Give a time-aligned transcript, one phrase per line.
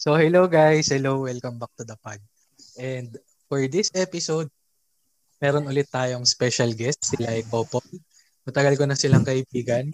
[0.00, 2.24] So hello guys, hello, welcome back to the pod.
[2.80, 3.12] And
[3.52, 4.48] for this episode,
[5.44, 7.84] meron ulit tayong special guest, sila ay Popo.
[8.48, 9.92] Matagal ko na silang kaibigan.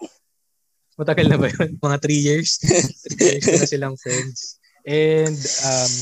[0.95, 1.74] Matagal na ba yun?
[1.82, 2.62] Mga 3 years?
[3.18, 4.62] 3 years ko na silang friends.
[4.86, 5.34] And
[5.66, 5.92] um,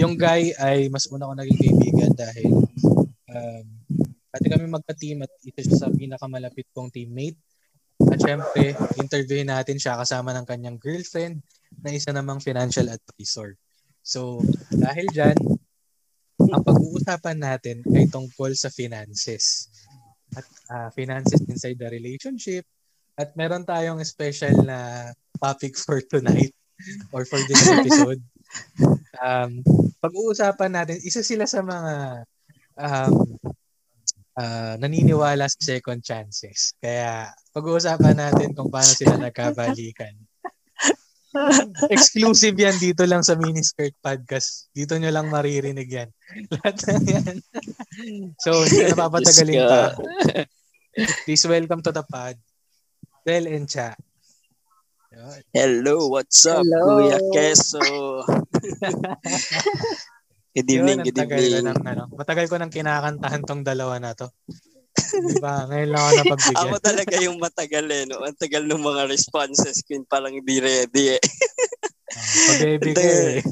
[0.00, 2.64] yung guy ay mas una ko naging kaibigan dahil
[3.28, 3.66] um,
[4.32, 7.36] pati kami magka-team at isa siya sa pinakamalapit kong teammate.
[8.08, 11.44] At syempre, interviewin natin siya kasama ng kanyang girlfriend
[11.82, 13.54] na isa namang financial advisor.
[14.02, 14.40] So,
[14.72, 15.36] dahil dyan,
[16.48, 19.68] ang pag-uusapan natin ay tungkol sa finances.
[20.32, 22.64] At uh, finances inside the relationship.
[23.18, 25.10] At meron tayong special na
[25.42, 26.54] topic for tonight
[27.10, 28.22] or for this episode.
[29.18, 29.60] Um,
[29.98, 32.24] pag-uusapan natin, isa sila sa mga
[32.78, 33.36] um,
[34.38, 36.72] uh, naniniwala sa second chances.
[36.78, 40.14] Kaya pag-uusapan natin kung paano sila nagkabalikan.
[41.94, 44.72] Exclusive yan dito lang sa Miniskirt Podcast.
[44.72, 46.08] Dito nyo lang maririnig yan.
[46.56, 47.36] Lahat na yan.
[48.40, 49.82] so, hindi na napapatagalin pa.
[51.28, 52.36] Please welcome to the pod,
[53.22, 53.92] Del and Cha.
[55.50, 57.02] Hello, what's up, Hello.
[57.02, 57.82] Kuya Keso?
[60.54, 61.66] good evening, Yun, good tagal ko evening.
[61.74, 64.30] ng, ano, matagal ko nang kinakantahan tong dalawa na to.
[64.98, 65.66] Di ba?
[65.68, 66.60] Ngayon lang ako napagbigyan.
[66.62, 68.22] Ako talaga yung matagal eh, no?
[68.24, 71.22] Ang tagal ng mga responses ko, parang hindi ready eh.
[72.08, 73.42] Oh, Pag-baby ko eh.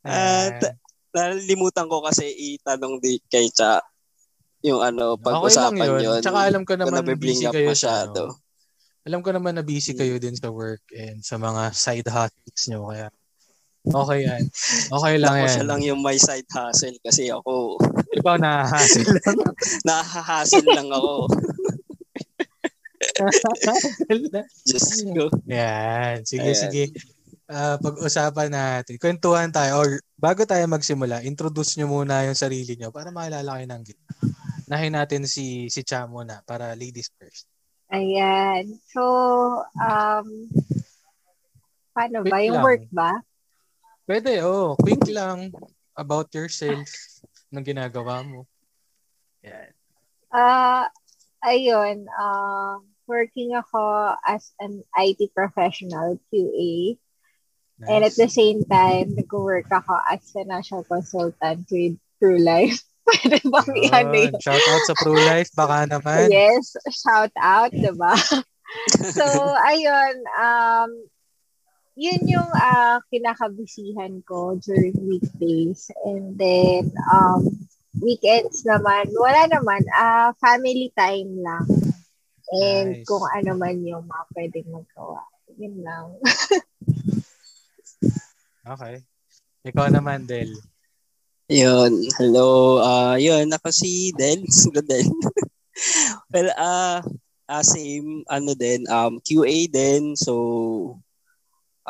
[0.60, 0.76] Ta-
[1.10, 3.82] nalimutan ko kasi itanong di kay Cha
[4.60, 6.00] yung ano, Okay pag-usapan yun.
[6.04, 6.20] yun.
[6.20, 8.22] Tsaka alam ko naman nabibring busy kayo sa masyado.
[8.28, 8.36] ano.
[9.08, 12.92] Alam ko naman na busy kayo din sa work and sa mga side hustles nyo.
[12.92, 13.08] Kaya
[13.86, 14.42] okay yan.
[14.90, 15.52] Okay lang Ako yan.
[15.52, 17.80] siya lang yung may side hustle kasi ako,
[18.20, 19.36] Ikaw na hassle lang.
[19.88, 21.14] nahahassle lang ako.
[24.68, 25.30] Just go.
[25.46, 26.24] yan.
[26.26, 26.58] Sige, Ayan.
[26.58, 26.84] sige.
[27.50, 28.94] Ah, pag-usapan natin.
[28.98, 29.82] Kwentuhan tayo.
[29.82, 34.12] Or bago tayo magsimula, introduce nyo muna yung sarili nyo para makilala kayo ng gitna.
[34.70, 37.50] Nahin natin si si Cha muna para ladies first.
[37.90, 38.70] Ayan.
[38.86, 39.02] So,
[39.66, 40.26] um,
[41.90, 42.38] paano ba?
[42.38, 42.66] Quick Yung lang.
[42.66, 43.10] work ba?
[44.10, 44.74] Pwede, oh.
[44.74, 45.54] Quick lang
[45.94, 46.90] about yourself
[47.54, 48.42] ng ginagawa mo.
[49.46, 49.70] Yan.
[50.34, 50.90] Ah,
[51.46, 52.10] ayun.
[52.10, 56.98] Uh, working ako as an IT professional, QA.
[57.86, 62.82] And at the same time, nag-work ako as financial consultant with True Life.
[63.06, 64.10] Pwede bang Yun.
[64.10, 64.32] yun?
[64.42, 66.34] Shout out sa Pro Life, baka naman.
[66.34, 68.18] Yes, shout out, diba?
[69.14, 69.26] so,
[69.70, 70.90] ayun, um,
[71.98, 75.90] yun yung uh, kinakabisihan ko during weekdays.
[76.06, 77.46] And then, um,
[77.98, 81.66] weekends naman, wala naman, uh, family time lang.
[82.50, 83.06] And Nice.
[83.06, 85.22] kung ano man yung mga pwedeng magawa.
[85.58, 86.06] Yun lang.
[88.60, 89.02] Okay.
[89.66, 90.52] Ikaw naman, Del.
[91.50, 92.06] Yun.
[92.14, 92.78] Hello.
[92.78, 94.46] Ah, yun, ako si Del.
[94.52, 95.10] Sino Del?
[96.30, 97.02] well, ah,
[97.50, 100.14] ah, same, ano din, um, QA din.
[100.14, 101.00] So,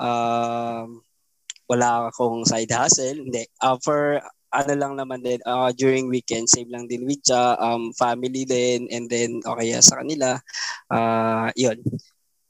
[0.00, 1.04] um,
[1.68, 3.20] wala akong side hustle.
[3.20, 3.44] Hindi.
[3.60, 4.18] Ah, for,
[4.50, 8.88] ano lang naman din, ah, during weekend, same lang din with siya, um, family din,
[8.90, 10.40] and then, okay, sa kanila.
[10.90, 11.78] Ah, yun.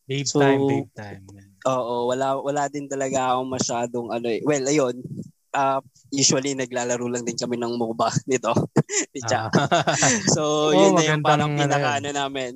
[0.09, 1.25] Babe So, time, babe time.
[1.69, 4.41] Oo, wala wala din talaga akong masyadong ano eh.
[4.41, 5.05] Well, ayun.
[5.51, 8.55] Uh, usually naglalaro lang din kami ng MOBA nito.
[9.15, 9.51] Ni Cha.
[9.51, 9.67] Ah.
[10.31, 12.53] So, Oo, yun na yung parang ano pinaka ano namin.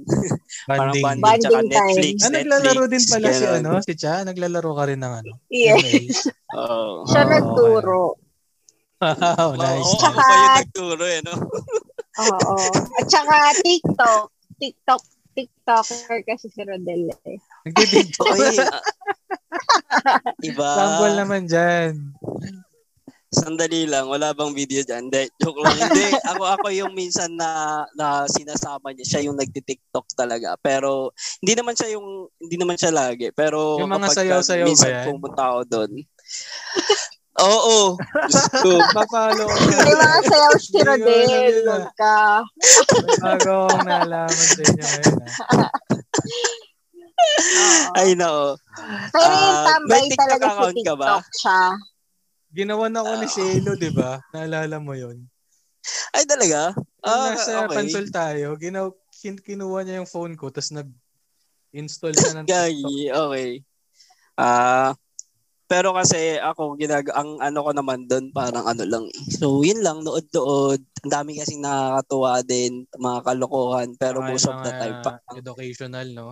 [0.64, 1.02] parang Banding.
[1.02, 1.68] banding, Banding tsaka time.
[1.68, 2.16] Netflix.
[2.16, 3.58] Ah, naglalaro Netflix, din pala si ganun.
[3.58, 4.14] ano, si Cha.
[4.22, 5.32] Naglalaro ka rin ng ano.
[5.48, 5.74] Yes.
[5.74, 6.06] ML.
[6.54, 6.94] Oo.
[7.04, 8.02] Siya Oh, nagturo.
[8.96, 9.84] Wow, nice.
[9.84, 11.34] Oo, Tsaka- ako pa yung nagturo eh, no?
[12.16, 12.54] Oo.
[12.94, 14.24] At saka TikTok.
[14.56, 15.02] TikTok.
[15.34, 17.38] TikToker kasi si Rodel eh.
[17.66, 18.22] Nagtitiktok.
[18.30, 20.68] Ah, iba.
[20.70, 22.14] Sample naman dyan.
[23.34, 25.06] Sandali lang, wala bang video dyan?
[25.06, 25.74] Hindi, joke lang.
[25.76, 27.50] Hindi, ako ako yung minsan na,
[27.92, 30.54] na sinasama niya, siya yung nagti-TikTok talaga.
[30.56, 32.06] Pero hindi naman siya yung
[32.38, 35.06] hindi naman siya lagi, pero Yung mga kapag sayaw-sayaw ba minsan yan?
[35.10, 35.90] pumunta ako doon.
[37.34, 37.78] Oo.
[38.30, 38.70] Diyos ko.
[38.94, 41.66] Papalo ko May mga sayaw si Rodel.
[41.66, 41.74] ah.
[41.74, 42.18] Huwag ka.
[43.18, 45.16] Bago akong nalaman sa inyo ngayon.
[45.18, 45.70] ah.
[47.94, 48.58] Ay, nako.
[49.10, 50.70] Pero yung Ah, tambay talaga ba?
[50.70, 51.60] TikTok siya.
[52.54, 53.32] Ginawa na ako ni Ah.
[53.34, 54.22] Shelo, di ba?
[54.30, 55.26] Naalala mo yun?
[56.14, 56.72] Ay, talaga?
[57.02, 57.76] Ah, nasa okay.
[57.76, 62.88] pansol tayo, ginaw, kin, kinuha niya yung phone ko, tapos nag-install siya ng TikTok.
[63.28, 63.50] Okay.
[64.38, 64.94] Ah,
[65.64, 69.04] pero kasi ako ginag ang ano ko naman doon parang ano lang.
[69.10, 69.22] eh.
[69.32, 70.80] So yun lang nood-nood.
[71.04, 76.28] Ang dami kasing nakakatuwa din, mga kalokohan, pero most of the time pa, Educational, no?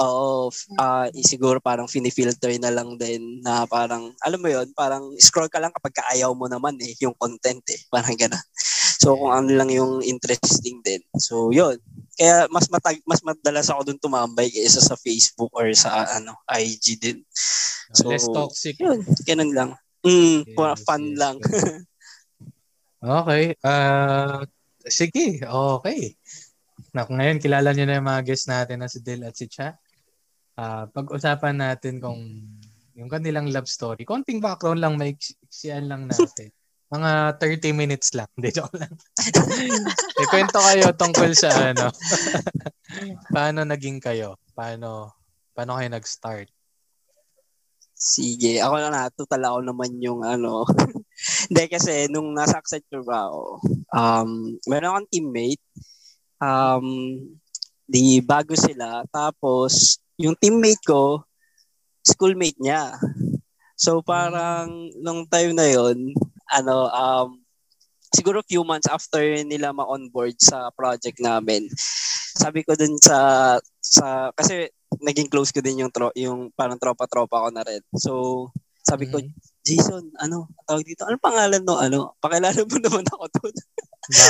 [0.00, 0.48] Oo,
[0.80, 5.60] ah siguro parang finifilter na lang din na parang, alam mo yon parang scroll ka
[5.60, 8.46] lang kapag kaayaw mo naman eh, yung content eh, parang gano'n.
[9.00, 11.04] So kung ano lang yung interesting din.
[11.20, 11.76] So yun.
[12.16, 17.00] Kaya mas matag mas madalas ako dun tumambay kaysa sa Facebook or sa ano IG
[17.00, 17.20] din.
[17.90, 18.78] So, Less toxic.
[18.78, 19.70] Yun, ganun lang.
[20.06, 21.36] Mm, Yes, fun yes, lang.
[23.20, 23.44] okay.
[23.60, 24.46] Uh,
[24.86, 26.14] sige, okay.
[26.94, 29.76] Na, ngayon, kilala niyo na yung mga guests natin na si Del at si Cha.
[30.58, 32.18] Ah, pag-usapan natin kung
[32.98, 34.04] yung kanilang love story.
[34.04, 35.16] Konting background lang, may
[35.46, 36.50] iksian lang natin.
[36.94, 38.26] Mga 30 minutes lang.
[38.34, 38.90] Hindi, joke lang.
[40.26, 41.86] Ikwento kayo tungkol sa ano.
[43.34, 44.34] paano naging kayo?
[44.58, 45.14] Paano,
[45.54, 46.50] paano kayo nag-start?
[47.94, 50.66] Sige, ako na natutal ako naman yung ano.
[51.46, 53.60] Hindi kasi nung nasa Accenture ba ako,
[53.94, 54.30] um,
[54.66, 55.64] meron akong teammate.
[56.42, 56.86] Um,
[57.86, 59.06] di bago sila.
[59.12, 61.24] Tapos, yung teammate ko,
[62.04, 63.00] schoolmate niya.
[63.80, 66.12] So parang nung time na yon
[66.52, 67.28] ano, um,
[68.12, 71.64] siguro few months after nila ma-onboard sa project namin,
[72.36, 74.68] sabi ko dun sa, sa kasi
[75.00, 77.80] naging close ko din yung, tro, yung parang tropa-tropa ko na rin.
[77.96, 78.12] So,
[78.84, 79.32] sabi ko, Mhm.
[79.60, 83.54] Jason, ano, tawag dito, ano pangalan no, ano, pakilala mo naman ako doon.
[84.10, 84.28] Ba,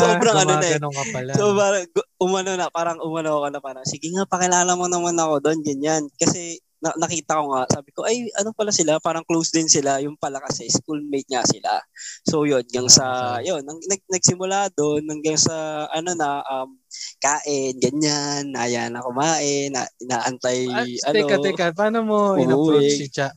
[0.00, 0.78] Sobrang ano na eh.
[0.80, 1.32] ka pala.
[1.36, 1.84] So parang
[2.18, 6.08] umano na, parang umano ako na parang, sige nga, pakilala mo naman ako doon, ganyan.
[6.16, 10.00] Kasi na- nakita ko nga, sabi ko, ay, ano pala sila, parang close din sila,
[10.00, 11.76] yung pala kasi, schoolmate nga sila.
[12.24, 13.06] So yun, hanggang Ah, sa,
[13.44, 16.80] yun, nang, nag, nagsimula doon, hanggang sa, ano na, um,
[17.20, 21.66] kain, ganyan, ayan na kumain, na, inaantay, Ah, ano, teka, teka.
[21.76, 23.28] Paano mo in-approach si Cha?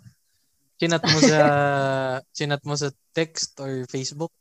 [0.83, 1.39] Chinat mo sa
[2.35, 4.35] chinat mo sa text or Facebook?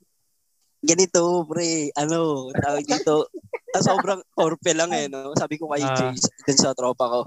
[0.83, 3.31] ganito, pre, ano, tawag dito,
[3.71, 5.31] ah, sobrang torpe lang eh, no?
[5.39, 5.95] Sabi ko kay Ah.
[5.95, 7.21] Jay, dun sa tropa ko,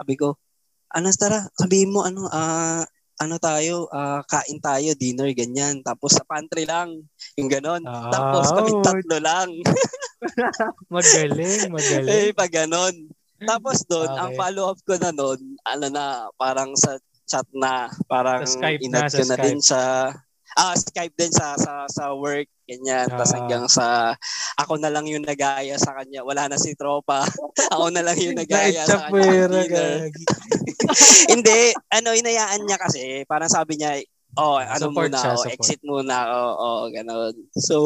[0.00, 0.40] sabi ko,
[0.92, 2.84] Anas, tara, sabihin mo, ano, ah,
[3.20, 5.84] ano tayo, ah, kain tayo, dinner, ganyan.
[5.84, 7.04] Tapos sa pantry lang,
[7.36, 7.84] yung ganon.
[7.84, 8.80] Ah, Tapos kami oh.
[8.80, 9.48] tatlo lang.
[10.92, 12.32] Magaling, eh, magaling.
[12.32, 12.94] pag ganon.
[13.42, 14.20] Tapos doon, Okay.
[14.24, 16.04] ang follow-up ko na noon, ano na,
[16.40, 16.96] parang sa
[17.32, 19.70] chat na, parang Sa Skype na, inad ko na din Skype.
[19.72, 19.80] sa,
[20.52, 23.08] ah, Skype din sa, sa, sa work, ganyan.
[23.08, 23.36] Tapos Ah.
[23.40, 24.12] hanggang sa,
[24.60, 26.20] ako na lang yung nagaya sa kanya.
[26.20, 27.24] Wala na si tropa.
[27.72, 29.48] ako na lang yung nagaya sa kanya.
[31.32, 33.96] Hindi, ano, inayaan niya kasi, parang sabi niya,
[34.36, 37.34] oh, ano Support muna, siya, oh, exit muna, oh, oh, ganun.
[37.56, 37.76] So,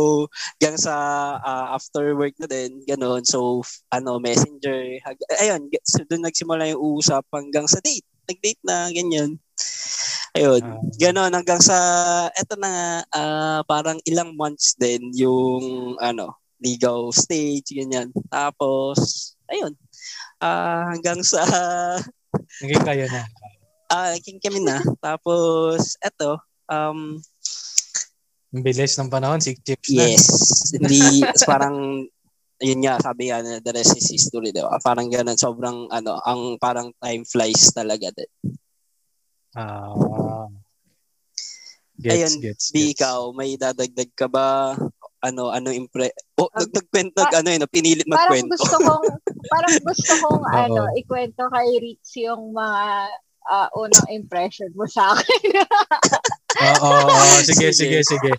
[0.59, 0.95] hanggang sa
[1.39, 3.23] ah, after work na din, ganun.
[3.23, 8.07] So, ano, messenger, hag- ayun, so, doon nagsimula yung usap hanggang sa date.
[8.27, 9.39] Nag-date na, ganyan.
[10.37, 10.77] Ayun, Ah.
[11.01, 11.79] ganun, hanggang sa,
[12.37, 18.13] eto na nga, ah, parang ilang months din yung, ano, ligaw stage, ganyan.
[18.29, 19.73] Tapos, ayun,
[20.43, 21.41] ah, hanggang sa,
[22.63, 23.23] Naging kayo na.
[23.89, 24.83] Ah, naging kami na.
[25.01, 26.37] Tapos, eto,
[26.69, 27.17] um,
[28.53, 30.05] Ang bilis ng panahon, six chips na.
[30.05, 30.25] yes,
[30.75, 32.05] hindi, parang,
[32.59, 34.81] yun nga, sabi nga na the rest is history, di ba?
[34.81, 38.31] Parang ganun, sobrang, ano, ang parang time flies talaga din.
[39.53, 40.49] Ah.
[41.97, 42.93] Gets, Ayun, gets, Di gets.
[42.93, 44.77] ikaw, may dadagdag ka ba?
[45.25, 46.13] Ano, ano impre...
[46.37, 48.53] Oh, Um, nagkwento, pa- ano yun, pinilit Parang magkwento.
[48.53, 49.05] gusto kong,
[49.53, 53.09] parang gusto kong ano, ikwento kay Rich yung mga
[53.47, 55.41] ah, unang impression mo sa akin.
[56.57, 57.37] Oo, oo, oo.
[57.45, 58.01] sige, Sige.
[58.01, 58.33] sige, sige.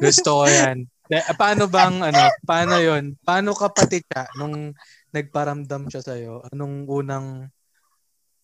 [0.00, 0.88] Gusto ko yan.
[1.08, 4.76] Ah, paano bang, ano, paano yon Paano ka pati siya nung
[5.12, 6.44] nagparamdam siya sa'yo?
[6.52, 7.48] Anong unang,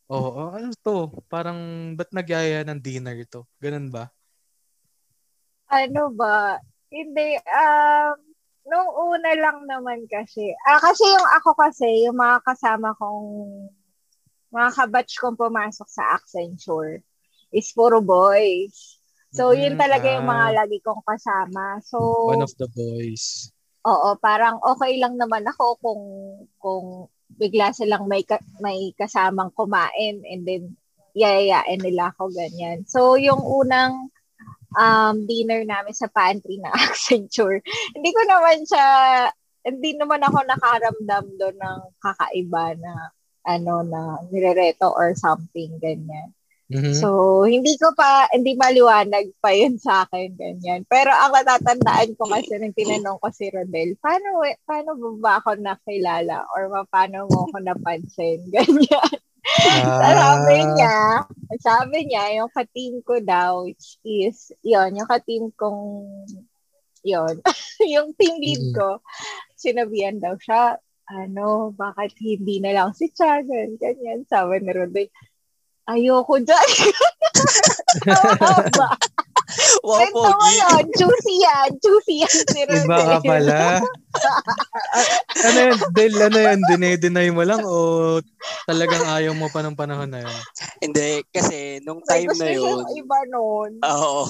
[0.08, 1.12] oo, oh, ano to?
[1.28, 3.44] Parang, ba't nagyaya ng dinner to?
[3.60, 4.08] Ganun ba?
[5.74, 6.60] ano ba?
[6.92, 8.14] Hindi, um,
[8.70, 13.26] nung una lang naman kasi, ah, kasi yung ako kasi, yung mga kasama kong,
[14.54, 17.02] mga kabatch kong pumasok sa Accenture
[17.50, 19.02] is puro boys.
[19.34, 20.56] So, yun Mm, talaga yung mga ah.
[20.62, 21.82] lagi kong kasama.
[21.82, 21.98] So,
[22.30, 23.50] One of the boys.
[23.84, 26.02] Oo, parang okay lang naman ako kung
[26.56, 26.86] kung
[27.36, 30.72] bigla silang may ka, may kasamang kumain and then
[31.12, 32.86] yayayain nila ako ganyan.
[32.88, 34.08] So yung unang
[34.74, 37.60] um, dinner namin sa pantry ng Accenture,
[37.92, 38.86] hindi ko naman siya
[39.64, 42.92] hindi naman ako nakaramdam doon ng kakaiba na
[43.44, 44.00] ano na
[44.32, 46.32] nirereto or something ganyan.
[46.64, 46.96] Mhm.
[46.96, 47.08] So,
[47.44, 50.80] hindi ko pa, hindi maliwanag pa yun sa akin, ganyan.
[50.88, 55.60] Pero ang natatandaan ko kasi nung tinanong ko si Rodel, paano, paano ba ba ako
[55.60, 59.12] nakilala or paano mo ako napansin, ganyan.
[59.76, 60.00] Ah,
[60.40, 60.96] sabi niya,
[61.60, 66.00] sabi niya, yung ka-team ko daw, which is, yon yung ka-team kong,
[67.04, 67.44] yon
[67.92, 68.74] yung team lead Mm.
[68.74, 69.04] ko,
[69.52, 70.80] sinabihan daw siya,
[71.12, 74.24] ano, bakit hindi na lang si Chagan, ganyan.
[74.24, 75.12] Sabi ni Rodel,
[75.88, 76.68] ayoko dyan.
[79.84, 80.56] Wow, Kwento mo pogi.
[80.56, 80.84] yun.
[80.96, 81.68] Juicy yan.
[81.78, 82.88] Juicy yan si Rodel.
[82.88, 83.60] Iba ka pala.
[85.44, 85.78] Ano yun?
[85.94, 86.60] Del, ano yun?
[86.64, 87.76] Dinay-deny mo lang o
[88.64, 90.38] talagang ayaw mo pa ng panahon na yun?
[90.80, 93.70] Hindi, kasi nung time gusto na yun, yung iba nun.
[93.84, 94.22] oo.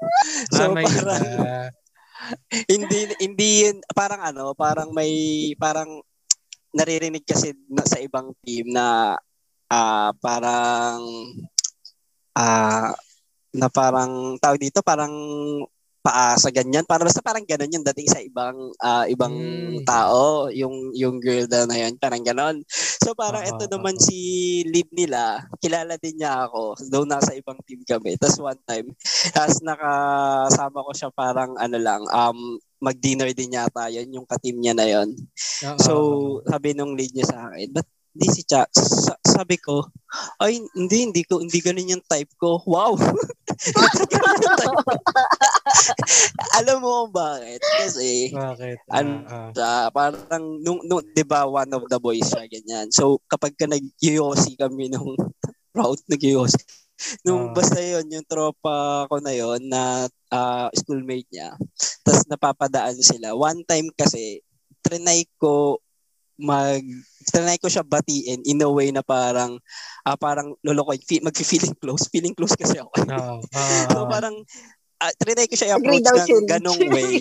[0.54, 1.52] so, ah, may parang, iba.
[2.68, 5.10] hindi, hindi yun, parang ano, parang may,
[5.56, 6.04] parang
[6.76, 9.16] naririnig kasi na, sa ibang team na
[9.68, 11.00] ah parang
[12.34, 12.92] ah
[13.52, 15.10] na parang tawag dito parang
[15.98, 16.86] paasa ganyan.
[16.86, 19.84] Para basta parang ganun yung dating sa ibang ah, ibang Mm.
[19.84, 22.62] tao yung yung girl daw na yun parang ganon
[23.02, 24.16] so parang ito naman si
[24.64, 28.14] lead nila kilala din niya ako though nasa ibang team kami.
[28.16, 28.88] Tapos one time
[29.34, 34.72] tapos nakasama ko siya parang ano lang um mag-dinner din yata yun yung ka-team niya
[34.72, 35.10] na yun.
[35.66, 35.78] Oo.
[35.82, 35.92] So,
[36.46, 38.66] sabi nung lead niya sa akin, ba't di si Cha?
[38.68, 39.86] Sa- sabi ko,
[40.42, 42.58] ay, hindi, hindi ko, hindi ganun yung type ko.
[42.66, 42.98] Wow!
[42.98, 44.92] Ganun yung type ko.
[46.58, 47.60] Alam mo kung bakit?
[47.62, 48.82] Kasi, bakit?
[48.90, 49.50] An- Ah, ah.
[49.54, 52.90] sa parang, nung, nung, di ba, one of the boys siya, ganyan.
[52.90, 55.14] So, kapag ka nag-yosi kami nung
[55.78, 56.58] route, nag-yosi.
[57.22, 57.54] Nung Ah.
[57.54, 61.54] basta yon yung tropa ko na yon na ah, schoolmate niya.
[62.02, 63.38] Tapos napapadaan sila.
[63.38, 64.42] One time kasi,
[64.82, 65.78] trinay ko
[66.38, 66.82] mag
[67.30, 69.56] trinay ko siya batiin in a way na parang
[70.04, 73.36] ah, parang lolokoy fe- mag-feeling close feeling close kasi ako Oo.
[73.54, 74.34] Ah, so parang
[75.02, 76.38] ah, trinay ko siya i-approach ng siya.
[76.58, 77.20] ganong way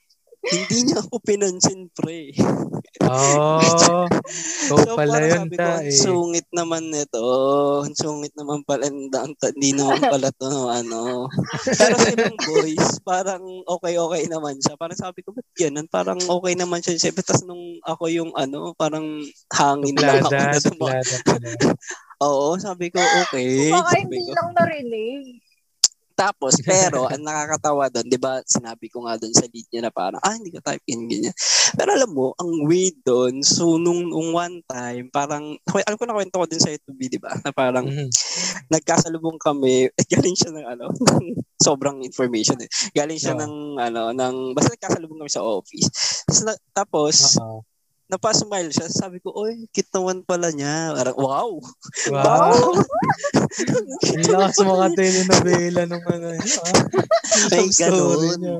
[0.54, 2.36] hindi niya ako pinansin pre
[4.64, 5.92] Oh, so, pala parang yun ta ang eh.
[5.92, 7.20] sungit naman nito.
[7.84, 8.88] Ang sungit naman pala.
[8.88, 11.28] Hindi naman pala to, ano.
[11.68, 14.80] Pero silang boys, parang okay-okay naman siya.
[14.80, 15.84] Parang sabi ko, ba't ganun?
[15.92, 16.96] Parang okay naman siya.
[16.96, 19.04] Siyempre, tas nung ako yung, ano, parang
[19.52, 21.50] hangin lang ako Suplada, na suplada pala.
[22.24, 23.68] Oo, sabi ko, okay.
[23.68, 24.32] Baka hindi ko.
[24.32, 25.43] lang narinig.
[26.14, 29.92] Tapos, pero, ang nakakatawa doon, di ba, sinabi ko nga doon sa lead niya na
[29.92, 31.34] parang, ah, hindi ko type in, ganyan.
[31.74, 36.14] Pero alam mo, ang weird doon, so nung, nung one time, parang, alam ko na
[36.14, 38.08] kwento ko din sa YouTube, di ba, na parang, Mhm.
[38.70, 41.26] nagkasalubong kami, eh, galing siya ng ano, ng
[41.58, 42.70] sobrang information eh.
[42.94, 43.42] Galing siya Oo.
[43.42, 45.88] ng ano, ng basta nagkasalubong kami sa office.
[46.28, 47.64] Tapos, na, tapos Oo.
[48.08, 48.86] Napasmile siya.
[48.92, 51.50] Sabi ko, "Oy, kitawan pala niya." Parang, wow.
[52.12, 52.52] Wow.
[54.04, 56.48] Ang lakas mo ka telenovela nung ano yun.
[56.60, 56.74] ah.
[57.72, 58.38] Story ganun.
[58.40, 58.58] niya.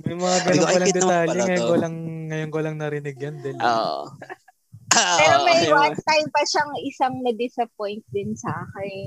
[0.00, 1.40] May mga ganun ko, ay, palang cute naman detalye.
[1.44, 1.94] Ngayon ko lang,
[2.30, 3.36] ngayon ko lang narinig yan.
[3.42, 3.56] Del.
[3.60, 4.02] Oo.
[5.20, 9.06] Pero Oo, may one time pa siyang isang na-disappoint din sa akin.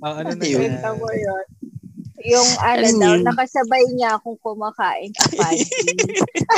[0.00, 0.60] Ah, ano na Ayun.
[0.64, 0.80] yan?
[0.80, 1.46] Kwento mo yun.
[2.24, 3.22] Yung ano daw, yun?
[3.24, 5.92] nakasabay niya akong kumakain sa pantry.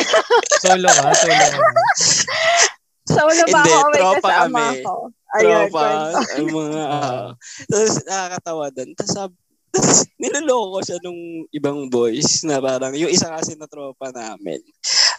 [0.62, 1.10] Solo ka?
[1.10, 1.58] Solo ka?
[3.06, 3.90] Solo ba Hindi, ako?
[3.94, 4.66] Tropa kami.
[4.82, 4.94] ko.
[5.36, 5.82] Ayun, Tropa,
[6.14, 7.26] ang mga, ah.
[7.66, 8.90] Tapos nakakatawa doon.
[8.94, 9.42] Tapos sab-
[9.74, 11.20] tapos niloloko siya nung
[11.52, 14.62] ibang boys na parang, yung isa kasi na tropa namin,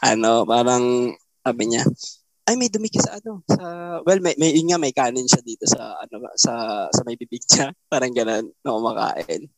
[0.01, 1.13] ano, parang,
[1.46, 1.84] sabi niya,
[2.48, 3.66] ay may dumi ka sa ano sa
[4.08, 7.44] well may, may yun nga may kanin siya dito sa ano sa sa may bibig
[7.44, 7.75] niya.
[7.92, 9.51] Parang ganun na kumakain.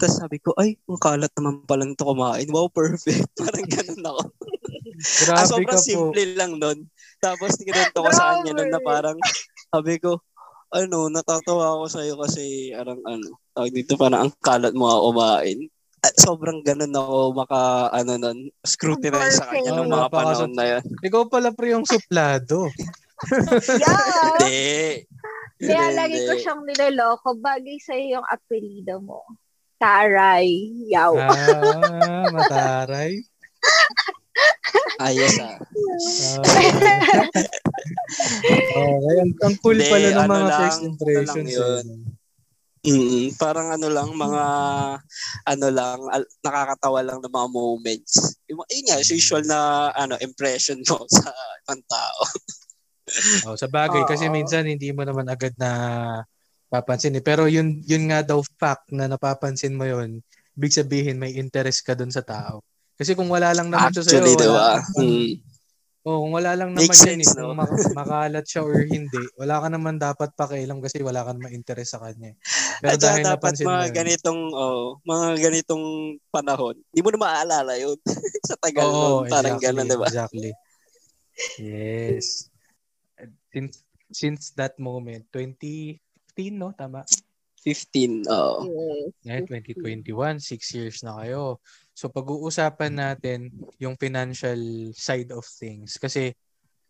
[0.00, 2.48] Tapos sabi ko ay ang kalat naman pala nito kumain.
[2.48, 3.28] Wow perfect.
[3.44, 4.22] Parang ganun ako.
[5.32, 5.84] Ah, Grabe sobrang ka po.
[5.84, 6.78] simple lang nun.
[7.20, 9.16] Tapos kinento ko sa kanya nun na parang,
[9.72, 10.20] sabi ko,
[10.72, 15.58] ano, natatawa ako sa'yo kasi arang ano, tawag dito parang ang kalat mo ako kumain.
[16.00, 20.84] At sobrang ganun ako maka, ano nun, scrutinize sa kanya nung mga panahon na yan.
[21.04, 22.68] Ikaw pala pre yung suplado.
[23.20, 25.04] Yeah.
[25.60, 25.76] Hindi.
[25.76, 27.36] Kaya lagi ko siyang niloloko.
[27.36, 29.28] Bagay sa'yo yung apelido mo.
[29.76, 30.72] Taray.
[30.88, 31.12] Yaw.
[31.20, 33.20] Ah, mataray.
[35.04, 35.56] Ayos ah.
[35.56, 35.60] Ah.
[38.80, 41.28] okay, ang, ang cool pala ng ano mga lang, first impressions.
[41.28, 41.84] ano lang yun.
[42.80, 44.44] Mm, parang ano lang, mga,
[45.44, 48.40] ano lang, al- nakakatawa lang ng mga moments.
[48.48, 51.28] Yung, yun nga, usual na, ano, impression mo sa
[51.64, 52.20] ibang tao.
[53.44, 55.70] Oh, sa bagay kasi minsan hindi mo naman agad na
[56.70, 57.24] papansin eh.
[57.24, 60.22] Pero yun yun nga daw fact na napapansin mo yun,
[60.54, 62.62] big sabihin may interest ka dun sa tao.
[62.94, 64.68] Kasi kung wala lang naman siya sa'yo, Actually, wala, ba?
[64.94, 65.49] Mm.
[66.06, 67.52] Oh, kung wala lang naman Makes yan, sense, eh, no?
[67.52, 71.92] mak- makalat siya or hindi, wala ka naman dapat pakialam kasi wala ka naman interest
[71.96, 72.32] sa kanya.
[72.32, 72.36] eh.
[72.80, 73.94] Pero At dahil dapat napansin mo mga yun.
[73.96, 75.84] ganitong, oh, mga ganitong
[76.32, 77.98] panahon, di mo na maaalala yun.
[78.48, 80.06] sa tagal Oo, nun, parang exactly, gano'n, di ba?
[80.08, 80.50] Exactly.
[81.60, 82.48] Yes.
[83.52, 83.74] Since,
[84.08, 86.00] since that moment, 2015,
[86.56, 86.72] no?
[86.72, 87.04] Tama?
[87.60, 88.56] 15, oo.
[88.64, 89.12] Yes.
[89.28, 89.44] Ngayon,
[89.76, 91.60] 2021, six years na kayo.
[92.00, 94.56] So, pag-uusapan natin yung financial
[94.96, 96.00] side of things.
[96.00, 96.32] Kasi,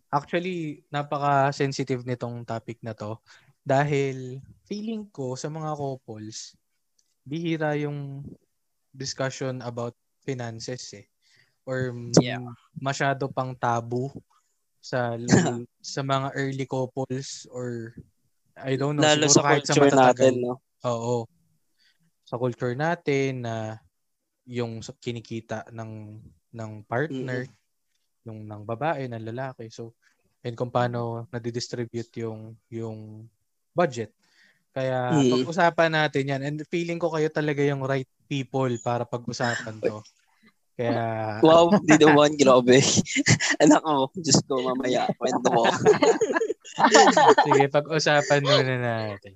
[0.06, 3.18] actually, napaka-sensitive nitong topic na to.
[3.66, 4.38] Dahil,
[4.70, 6.54] feeling ko sa mga couples,
[7.26, 8.22] bihira yung
[8.94, 11.10] discussion about finances eh.
[11.66, 11.90] Or
[12.22, 12.38] Yeah.
[12.78, 14.14] masyado pang tabu
[14.78, 15.18] sa
[15.82, 17.98] sa mga early couples or
[18.54, 20.30] I don't know, Lalo siguro sa kahit sa matatagal.
[20.30, 20.54] natin, no?
[20.86, 21.26] Oo.
[22.30, 23.82] Sa culture natin na
[24.48, 26.20] yung kinikita ng
[26.50, 27.46] ng partner,
[28.26, 29.68] yung ng babae, ng lalaki.
[29.68, 29.94] So,
[30.44, 33.28] and kung paano nadidistribute yung yung
[33.76, 34.12] budget.
[34.70, 35.30] Kaya Mm.
[35.34, 36.42] pag-usapan natin yan.
[36.46, 39.98] And feeling ko kayo talaga yung right people para pag-usapan to.
[40.78, 40.96] Kaya
[41.42, 42.78] Wow, di naman, grabe.
[43.62, 45.66] Anak ko, Diyos ko, mamaya, kwento mo.
[47.44, 49.34] sige, pag-usapan muna natin.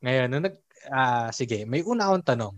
[0.00, 0.56] Ngayon, nung nag,
[0.88, 2.54] ah, sige, may una akong tanong.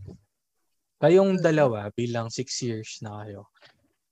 [1.00, 3.48] Kayong dalawa, bilang six years na kayo,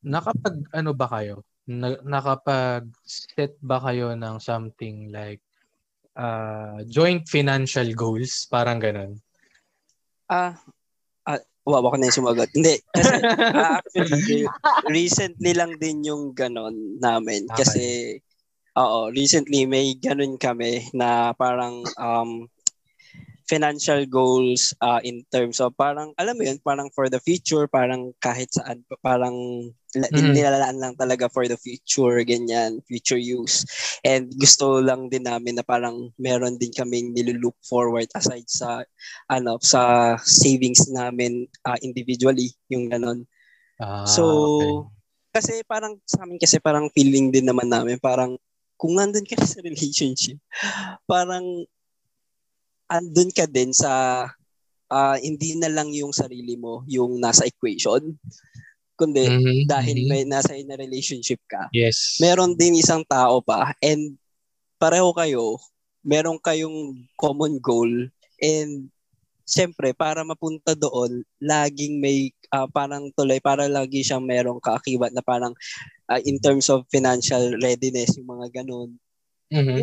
[0.00, 1.44] nakapag, ano ba kayo?
[1.68, 5.44] Na, nakapag-set ba kayo ng something like
[6.16, 8.48] ah, joint financial goals?
[8.48, 9.20] Parang ganun.
[10.32, 10.56] Ah,
[11.28, 12.48] ah wow, ako na yung sumagot.
[12.56, 13.14] Hindi, kasi
[13.52, 14.48] ah, actually,
[14.88, 17.44] recently lang din yung ganon namin.
[17.52, 17.56] Okay.
[17.60, 17.84] Kasi,
[18.80, 22.48] oo, recently may ganon kami na parang um,
[23.48, 28.12] financial goals uh, in terms of parang, alam mo yun, parang for the future, parang
[28.20, 29.34] kahit saan, parang
[29.96, 30.36] Mhm.
[30.36, 33.64] nilalaan lang talaga for the future, ganyan, future use.
[34.04, 38.84] And gusto lang din namin na parang meron din kaming nilulook forward aside sa
[39.32, 43.24] ano sa savings namin uh, individually yung ganon.
[43.80, 44.24] Ah, So,
[44.60, 44.72] okay.
[45.40, 48.36] kasi parang sa amin kasi parang feeling din naman namin parang
[48.78, 50.38] kung nandun ka sa relationship,
[51.08, 51.64] parang
[52.88, 54.24] andun ka din sa
[54.88, 58.16] ah, hindi na lang yung sarili mo yung nasa equation,
[58.96, 60.08] kundi Mhm, dahil mhm.
[60.08, 62.18] may nasa in a relationship ka, Yes.
[62.18, 64.16] meron din isang tao pa and
[64.80, 65.60] pareho kayo,
[66.02, 67.88] meron kayong common goal
[68.40, 68.88] and
[69.48, 75.24] Siyempre, para mapunta doon, laging may ah, parang tuloy, para lagi siyang merong kaakibat na
[75.24, 75.56] parang
[76.04, 79.00] ah, in terms of financial readiness, yung mga ganun.
[79.48, 79.80] Mhm.